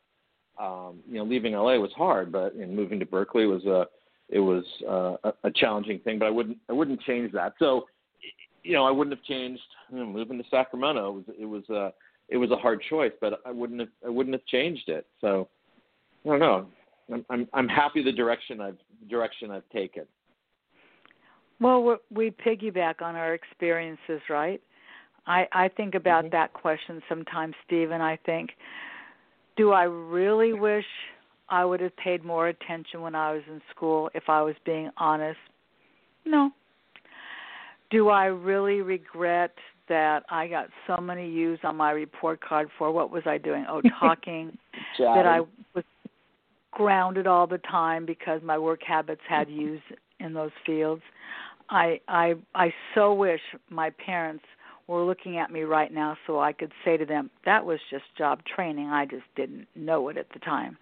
[0.62, 3.88] Um, you know, leaving LA was hard, but and moving to Berkeley was a
[4.30, 6.20] it was uh, a, a challenging thing.
[6.20, 7.54] But I wouldn't I wouldn't change that.
[7.58, 7.88] So,
[8.62, 9.64] you know, I wouldn't have changed
[9.94, 11.10] you know, moving to Sacramento.
[11.10, 11.94] It was it was a
[12.30, 15.06] it was a hard choice, but I wouldn't have I wouldn't have changed it.
[15.22, 15.48] So,
[16.26, 16.68] I don't know.
[17.12, 18.78] I'm I'm, I'm happy the direction I've
[19.10, 20.06] direction I've taken.
[21.60, 24.62] Well, we piggyback on our experiences, right?
[25.28, 26.34] I I think about mm-hmm.
[26.34, 28.52] that question sometimes, Steve, and I think,
[29.56, 30.86] do I really wish
[31.50, 34.90] I would have paid more attention when I was in school if I was being
[34.98, 35.40] honest?
[36.26, 36.52] No.
[37.92, 39.54] Do I really regret
[39.90, 43.66] that I got so many U's on my report card for what was I doing?
[43.70, 44.58] Oh, talking.
[45.00, 45.42] that I
[45.74, 45.84] was
[46.72, 49.82] grounded all the time because my work habits had U's
[50.20, 51.02] in those fields.
[51.70, 54.44] I I I so wish my parents
[54.88, 58.04] were looking at me right now so I could say to them, that was just
[58.18, 58.88] job training.
[58.88, 60.78] I just didn't know it at the time.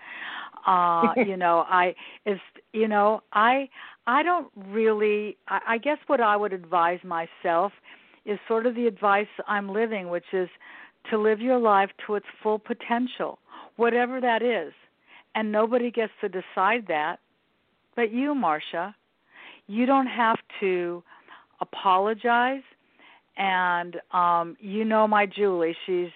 [0.65, 1.95] Uh, you know, I
[2.25, 2.39] is
[2.73, 3.69] you know, I
[4.07, 7.81] I don't really I, I guess what I would advise myself is
[8.47, 10.49] sort of the advice I'm living, which is
[11.09, 13.39] to live your life to its full potential,
[13.75, 14.73] whatever that is.
[15.33, 17.19] And nobody gets to decide that
[17.95, 18.95] but you, Marcia.
[19.67, 21.03] You don't have to
[21.61, 22.63] apologize
[23.37, 26.09] and um you know my Julie she's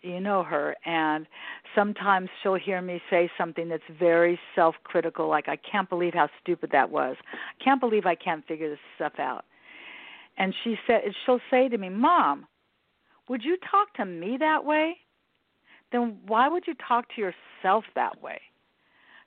[0.00, 1.26] you know her and
[1.74, 6.70] sometimes she'll hear me say something that's very self-critical like I can't believe how stupid
[6.72, 7.16] that was.
[7.20, 9.44] I can't believe I can't figure this stuff out.
[10.38, 12.46] And she said she'll say to me, "Mom,
[13.28, 14.98] would you talk to me that way?
[15.90, 18.40] Then why would you talk to yourself that way?"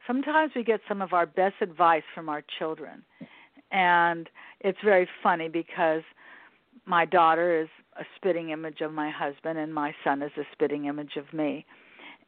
[0.08, 3.04] Sometimes we get some of our best advice from our children.
[3.72, 4.30] And
[4.60, 6.04] it's very funny because
[6.86, 10.86] my daughter is a spitting image of my husband and my son is a spitting
[10.86, 11.66] image of me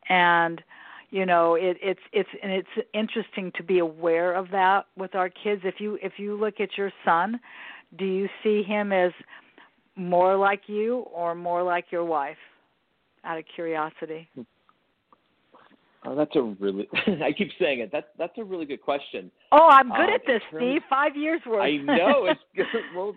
[0.09, 0.63] and
[1.09, 5.29] you know it it's it's and it's interesting to be aware of that with our
[5.29, 7.39] kids if you if you look at your son
[7.97, 9.11] do you see him as
[9.95, 12.37] more like you or more like your wife
[13.23, 14.29] out of curiosity
[16.07, 16.87] Oh, that's a really
[17.23, 17.91] I keep saying it.
[17.91, 19.29] That's that's a really good question.
[19.51, 20.81] Oh, I'm good um, at this, terms, Steve.
[20.89, 21.61] Five years worth.
[21.61, 22.65] I know it's good.
[22.95, 23.13] Well,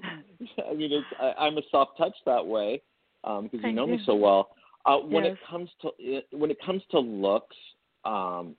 [0.68, 2.82] I mean, it's I, I'm a soft touch that way
[3.22, 3.92] because um, you know you.
[3.92, 4.50] me so well.
[4.86, 5.34] Uh, when yes.
[5.34, 7.56] it comes to when it comes to looks,
[8.04, 8.56] um,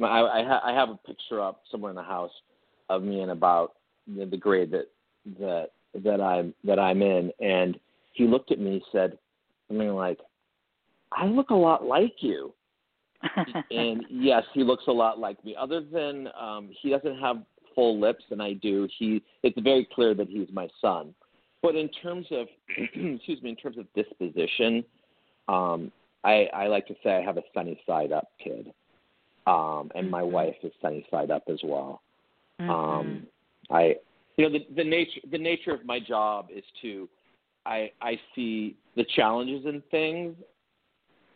[0.00, 2.32] I I, ha- I have a picture up somewhere in the house
[2.88, 3.74] of me in about
[4.06, 4.88] the grade that
[5.38, 7.78] that that I'm that I'm in, and
[8.12, 9.18] he looked at me and said
[9.68, 10.18] something like,
[11.12, 12.52] "I look a lot like you."
[13.70, 15.56] and yes, he looks a lot like me.
[15.58, 17.38] Other than um, he doesn't have
[17.74, 18.88] full lips, and I do.
[18.98, 21.14] He it's very clear that he's my son.
[21.62, 22.46] But in terms of
[22.76, 24.84] excuse me, in terms of disposition,
[25.48, 25.90] um,
[26.24, 28.72] I, I like to say I have a sunny side up kid,
[29.46, 30.10] um, and mm-hmm.
[30.10, 32.02] my wife is sunny side up as well.
[32.60, 32.70] Mm-hmm.
[32.70, 33.26] Um,
[33.70, 33.96] I
[34.38, 37.08] you know the the nature the nature of my job is to
[37.66, 40.34] I I see the challenges in things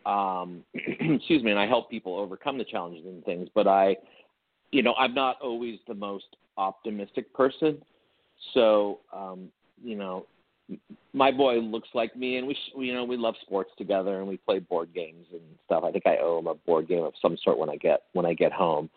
[0.06, 3.48] um, excuse me, and I help people overcome the challenges in things.
[3.54, 3.96] But I,
[4.70, 7.82] you know, I'm not always the most optimistic person.
[8.54, 9.48] So, um,
[9.82, 10.26] you know,
[11.12, 14.28] my boy looks like me, and we, sh- you know, we love sports together, and
[14.28, 15.84] we play board games and stuff.
[15.84, 18.26] I think I owe him a board game of some sort when I get when
[18.26, 18.88] I get home.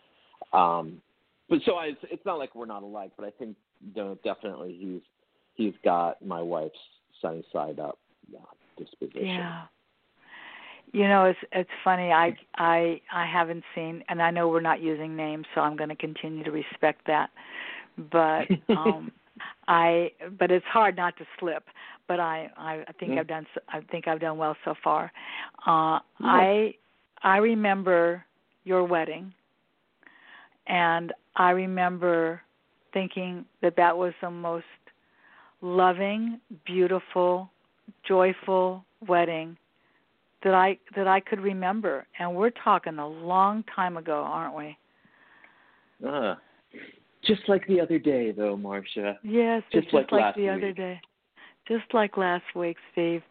[0.52, 1.00] Um,
[1.48, 3.56] but so I, it's not like we're not alike, but I think
[4.24, 5.02] definitely he's
[5.54, 6.78] he's got my wife's
[7.20, 7.98] sunny side up
[8.34, 8.38] uh,
[8.78, 9.26] disposition.
[9.26, 9.62] Yeah.
[10.92, 12.12] You know, it's it's funny.
[12.12, 15.88] I I I haven't seen, and I know we're not using names, so I'm going
[15.90, 17.30] to continue to respect that.
[18.10, 18.46] But
[18.76, 19.10] um
[19.68, 21.64] I but it's hard not to slip.
[22.08, 25.12] But I I, I think mm I've done I think I've done well so far.
[25.66, 26.74] Uh I
[27.22, 28.24] I remember
[28.64, 29.34] your wedding,
[30.66, 32.40] and I remember
[32.92, 34.64] thinking that that was the most
[35.60, 37.50] loving, beautiful,
[38.06, 39.56] joyful wedding
[40.42, 44.78] that I that I could remember, and we're talking a long time ago, aren't we?
[46.06, 46.34] Uh,
[47.24, 49.18] just like the other day, though, Marcia.
[49.22, 50.50] Yes, just, just like, like the week.
[50.50, 51.00] other day.
[51.66, 53.22] Just like last week, Steve.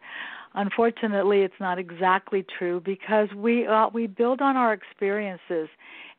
[0.54, 5.68] Unfortunately, it's not exactly true because we uh, we build on our experiences,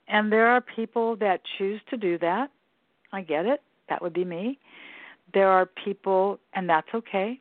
[0.07, 2.49] and there are people that choose to do that.
[3.11, 3.61] I get it.
[3.89, 4.59] That would be me.
[5.33, 7.39] There are people, and that's okay.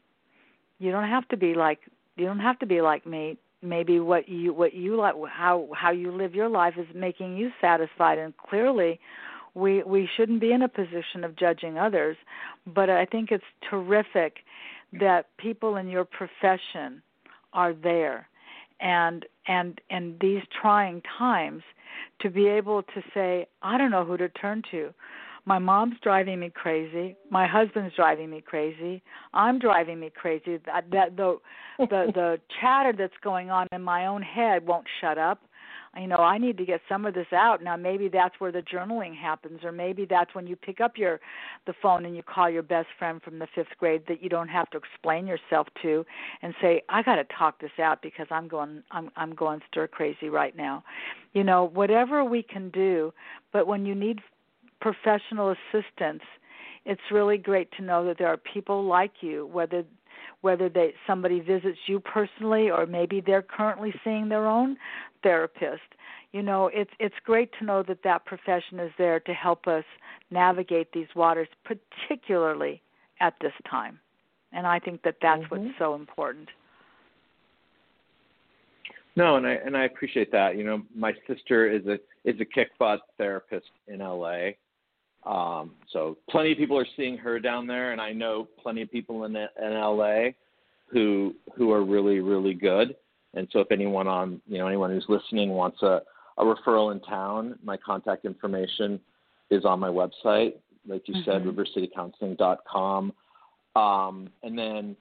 [0.79, 1.81] You don't have to be like
[2.17, 5.91] you don't have to be like me maybe what you what you like how how
[5.91, 8.99] you live your life is making you satisfied and clearly
[9.55, 12.17] we we shouldn't be in a position of judging others
[12.75, 14.39] but i think it's terrific
[14.93, 17.03] that people in your profession
[17.53, 18.29] are there
[18.81, 21.63] and and in these trying times
[22.21, 24.93] to be able to say i don't know who to turn to
[25.47, 27.17] my mom's driving me crazy.
[27.31, 29.03] My husband's driving me crazy.
[29.33, 30.59] I'm driving me crazy.
[30.67, 31.39] That, that the
[31.79, 35.41] the the chatter that's going on in my own head won't shut up.
[35.99, 37.63] You know i need to get some of this out.
[37.63, 41.21] Now maybe that's where the journaling happens or maybe that's when you pick up your
[41.67, 44.49] the phone and you call your best friend from the fifth grade that you don't
[44.49, 46.05] have to explain yourself to
[46.43, 49.87] and say i got to talk this out because i'm going i'm i'm going stir
[49.87, 50.85] crazy right now.
[51.33, 53.15] You know whatever we can do
[53.53, 54.21] but when you need
[54.81, 56.23] professional assistance,
[56.85, 59.85] it's really great to know that there are people like you, whether
[60.41, 64.77] whether they somebody visits you personally or maybe they're currently seeing their own
[65.23, 65.83] therapist.
[66.33, 69.85] You know, it's it's great to know that that profession is there to help us
[70.31, 72.83] navigate these waters, particularly
[73.21, 73.99] at this time.
[74.53, 75.65] And I think that that's mm-hmm.
[75.67, 76.49] what's so important.
[79.17, 80.57] No, and I and I appreciate that.
[80.57, 84.51] You know, my sister is a is a kick butt therapist in LA,
[85.27, 88.91] Um, so plenty of people are seeing her down there, and I know plenty of
[88.91, 90.29] people in, in LA
[90.87, 92.95] who who are really really good.
[93.35, 96.03] And so if anyone on you know anyone who's listening wants a,
[96.39, 99.01] a referral in town, my contact information
[99.51, 100.55] is on my website,
[100.87, 101.31] like you mm-hmm.
[101.31, 103.13] said, rivercitycounseling.com.
[103.75, 104.97] Um, and then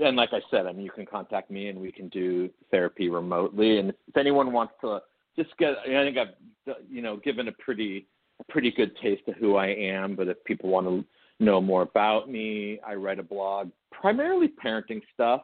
[0.00, 3.08] and like I said, I mean, you can contact me and we can do therapy
[3.08, 3.78] remotely.
[3.78, 5.00] And if anyone wants to
[5.36, 8.06] just get, I think I've, you know, given a pretty,
[8.40, 10.16] a pretty good taste of who I am.
[10.16, 11.04] But if people want to
[11.44, 15.42] know more about me, I write a blog, primarily parenting stuff.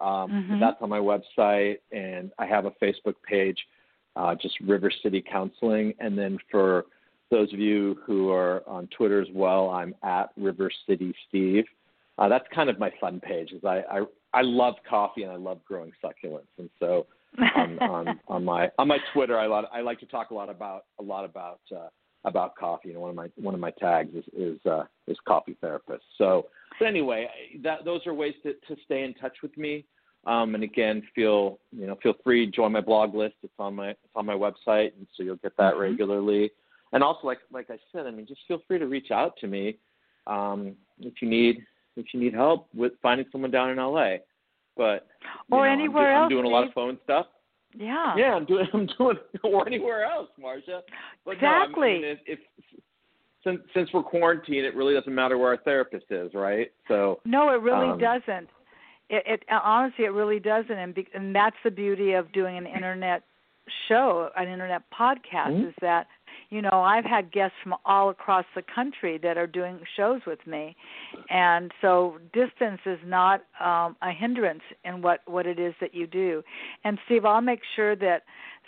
[0.00, 0.60] Um, mm-hmm.
[0.60, 3.58] That's on my website, and I have a Facebook page,
[4.16, 5.94] uh, just River City Counseling.
[6.00, 6.86] And then for
[7.30, 11.64] those of you who are on Twitter as well, I'm at River City Steve
[12.18, 13.52] uh, that's kind of my fun page.
[13.52, 17.06] Is I, I I love coffee and I love growing succulents, and so
[17.56, 20.48] on on, on my on my Twitter, I lot I like to talk a lot
[20.48, 21.88] about a lot about uh,
[22.24, 22.88] about coffee.
[22.88, 26.04] You know, one of my one of my tags is is uh, is coffee therapist.
[26.18, 26.46] So,
[26.78, 27.28] but anyway,
[27.62, 29.84] that those are ways to to stay in touch with me.
[30.26, 33.34] Um, and again, feel you know feel free to join my blog list.
[33.42, 35.82] It's on my it's on my website, and so you'll get that mm-hmm.
[35.82, 36.50] regularly.
[36.92, 39.46] And also, like like I said, I mean, just feel free to reach out to
[39.46, 39.78] me
[40.26, 41.64] um, if you need
[41.96, 44.16] if you need help with finding someone down in LA.
[44.76, 45.06] But
[45.50, 46.24] or know, anywhere I'm, else.
[46.24, 47.26] I'm doing a lot of phone stuff.
[47.76, 48.14] Yeah.
[48.16, 50.80] Yeah, I'm doing I'm doing or anywhere else, Marsha.
[51.24, 51.80] But exactly.
[51.80, 52.38] No, I mean, if, if
[53.44, 56.72] since since we're quarantined, it really doesn't matter where our therapist is, right?
[56.88, 58.48] So no, it really um, doesn't.
[59.10, 62.66] It, it honestly, it really doesn't, and, be, and that's the beauty of doing an
[62.66, 63.22] internet
[63.88, 65.68] show, an internet podcast, mm-hmm.
[65.68, 66.06] is that
[66.50, 70.44] you know i've had guests from all across the country that are doing shows with
[70.46, 70.76] me
[71.30, 76.06] and so distance is not um a hindrance in what what it is that you
[76.06, 76.42] do
[76.84, 78.22] and steve i'll make sure that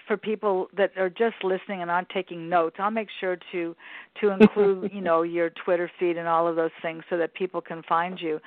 [0.06, 3.74] for people that are just listening and aren't taking notes, I'll make sure to
[4.20, 7.60] to include, you know, your Twitter feed and all of those things so that people
[7.60, 8.38] can find you.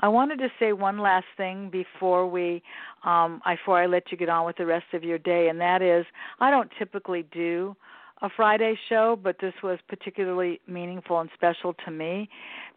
[0.00, 2.62] I wanted to say one last thing before we
[3.04, 5.82] um before I let you get on with the rest of your day and that
[5.82, 6.04] is
[6.40, 7.76] I don't typically do
[8.22, 12.28] a Friday show, but this was particularly meaningful and special to me.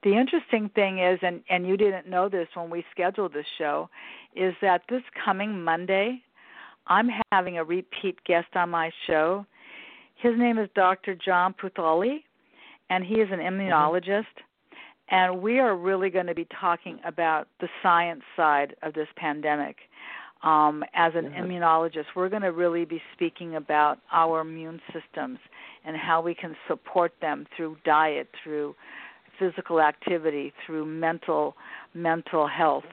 [0.03, 3.89] The interesting thing is, and, and you didn't know this when we scheduled this show,
[4.35, 6.21] is that this coming Monday,
[6.87, 9.45] I'm having a repeat guest on my show.
[10.15, 11.15] His name is Dr.
[11.15, 12.23] John Puthali,
[12.89, 13.61] and he is an mm-hmm.
[13.61, 14.25] immunologist.
[15.11, 19.77] And we are really going to be talking about the science side of this pandemic
[20.43, 25.39] um, as an immunologist, we're going to really be speaking about our immune systems
[25.85, 28.75] and how we can support them through diet, through
[29.37, 31.55] physical activity, through mental
[31.93, 32.83] mental health.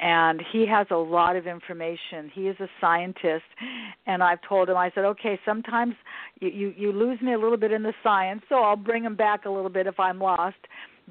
[0.00, 2.30] And he has a lot of information.
[2.32, 3.44] He is a scientist,
[4.06, 4.76] and I've told him.
[4.76, 5.94] I said, okay, sometimes
[6.40, 9.16] you you, you lose me a little bit in the science, so I'll bring him
[9.16, 10.56] back a little bit if I'm lost.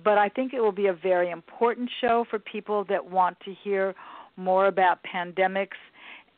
[0.04, 3.54] But I think it will be a very important show for people that want to
[3.64, 3.94] hear
[4.38, 5.78] more about pandemics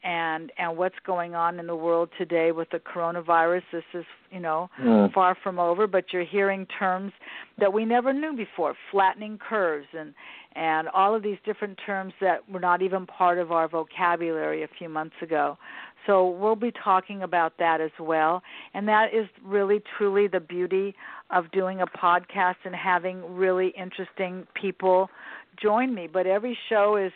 [0.05, 3.63] and and what's going on in the world today with the coronavirus.
[3.73, 5.11] This is, you know, mm.
[5.13, 7.11] far from over, but you're hearing terms
[7.57, 10.13] that we never knew before, flattening curves and
[10.55, 14.67] and all of these different terms that were not even part of our vocabulary a
[14.77, 15.57] few months ago.
[16.05, 18.43] So we'll be talking about that as well.
[18.73, 20.95] And that is really truly the beauty
[21.31, 25.09] of doing a podcast and having really interesting people
[25.61, 26.07] join me.
[26.11, 27.11] But every show is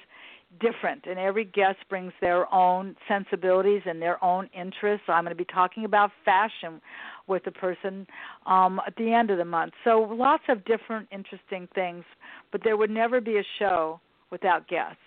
[0.60, 5.06] different and every guest brings their own sensibilities and their own interests.
[5.08, 6.82] I'm going to be talking about fashion
[7.28, 8.08] with a person
[8.48, 9.74] um at the end of the month.
[9.84, 12.04] So lots of different interesting things
[12.52, 14.00] but there would never be a show
[14.32, 14.98] without guests.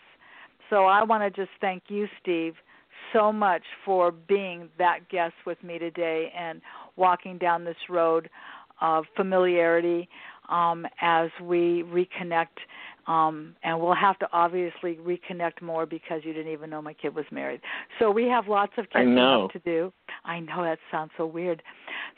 [0.71, 2.55] So i want to just thank you steve
[3.13, 6.61] so much for being that guest with me today and
[6.97, 8.29] walking down this road
[8.81, 10.09] of familiarity
[10.49, 12.59] um, as we reconnect
[13.07, 17.15] um, and we'll have to obviously reconnect more because you didn't even know my kid
[17.15, 17.61] was married.
[17.99, 19.93] So we have lots of catching up to do.
[20.25, 21.63] I know that sounds so weird.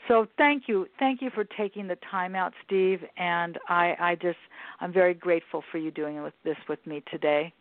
[0.07, 2.99] So thank you, thank you for taking the time out, Steve.
[3.17, 4.37] And I, I just,
[4.79, 7.51] I'm very grateful for you doing with this with me today.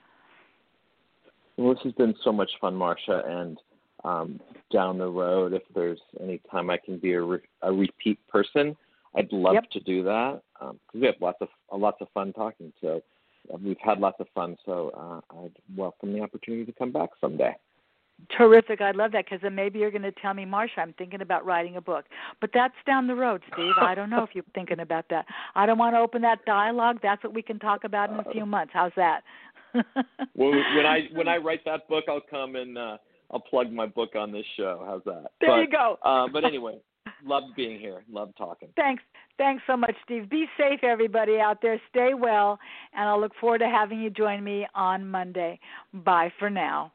[1.57, 3.59] Well, this has been so much fun, Marcia, and
[4.05, 4.41] um,
[4.73, 8.77] down the road, if there's any time I can be a, re- a repeat person,
[9.17, 9.71] I'd love yep.
[9.71, 12.73] to do that because um, we have lots of uh, lots of fun talking.
[12.81, 13.01] So
[13.63, 14.57] we've had lots of fun.
[14.65, 17.55] So uh, I'd welcome the opportunity to come back someday.
[18.37, 18.81] Terrific.
[18.81, 21.45] I love that because then maybe you're going to tell me, Marsha, I'm thinking about
[21.45, 22.07] writing a book.
[22.41, 23.75] But that's down the road, Steve.
[23.81, 25.27] I don't know if you're thinking about that.
[25.55, 27.01] I don't want to open that dialogue.
[27.03, 28.73] That's what we can talk about in a few months.
[28.73, 29.23] How's that?
[29.75, 32.97] well, when I when I write that book, I'll come and uh,
[33.33, 34.85] I'll plug my book on this show.
[34.87, 35.33] How's that?
[35.41, 35.99] There but, you go.
[36.05, 36.79] uh, but anyway,
[37.25, 38.03] loved being here.
[38.11, 38.69] Loved talking.
[38.77, 39.03] Thanks.
[39.37, 40.31] Thanks so much, Steve.
[40.31, 41.81] Be safe, everybody out there.
[41.91, 42.59] Stay well,
[42.95, 45.59] and I'll look forward to having you join me on Monday.
[45.93, 46.93] Bye for now.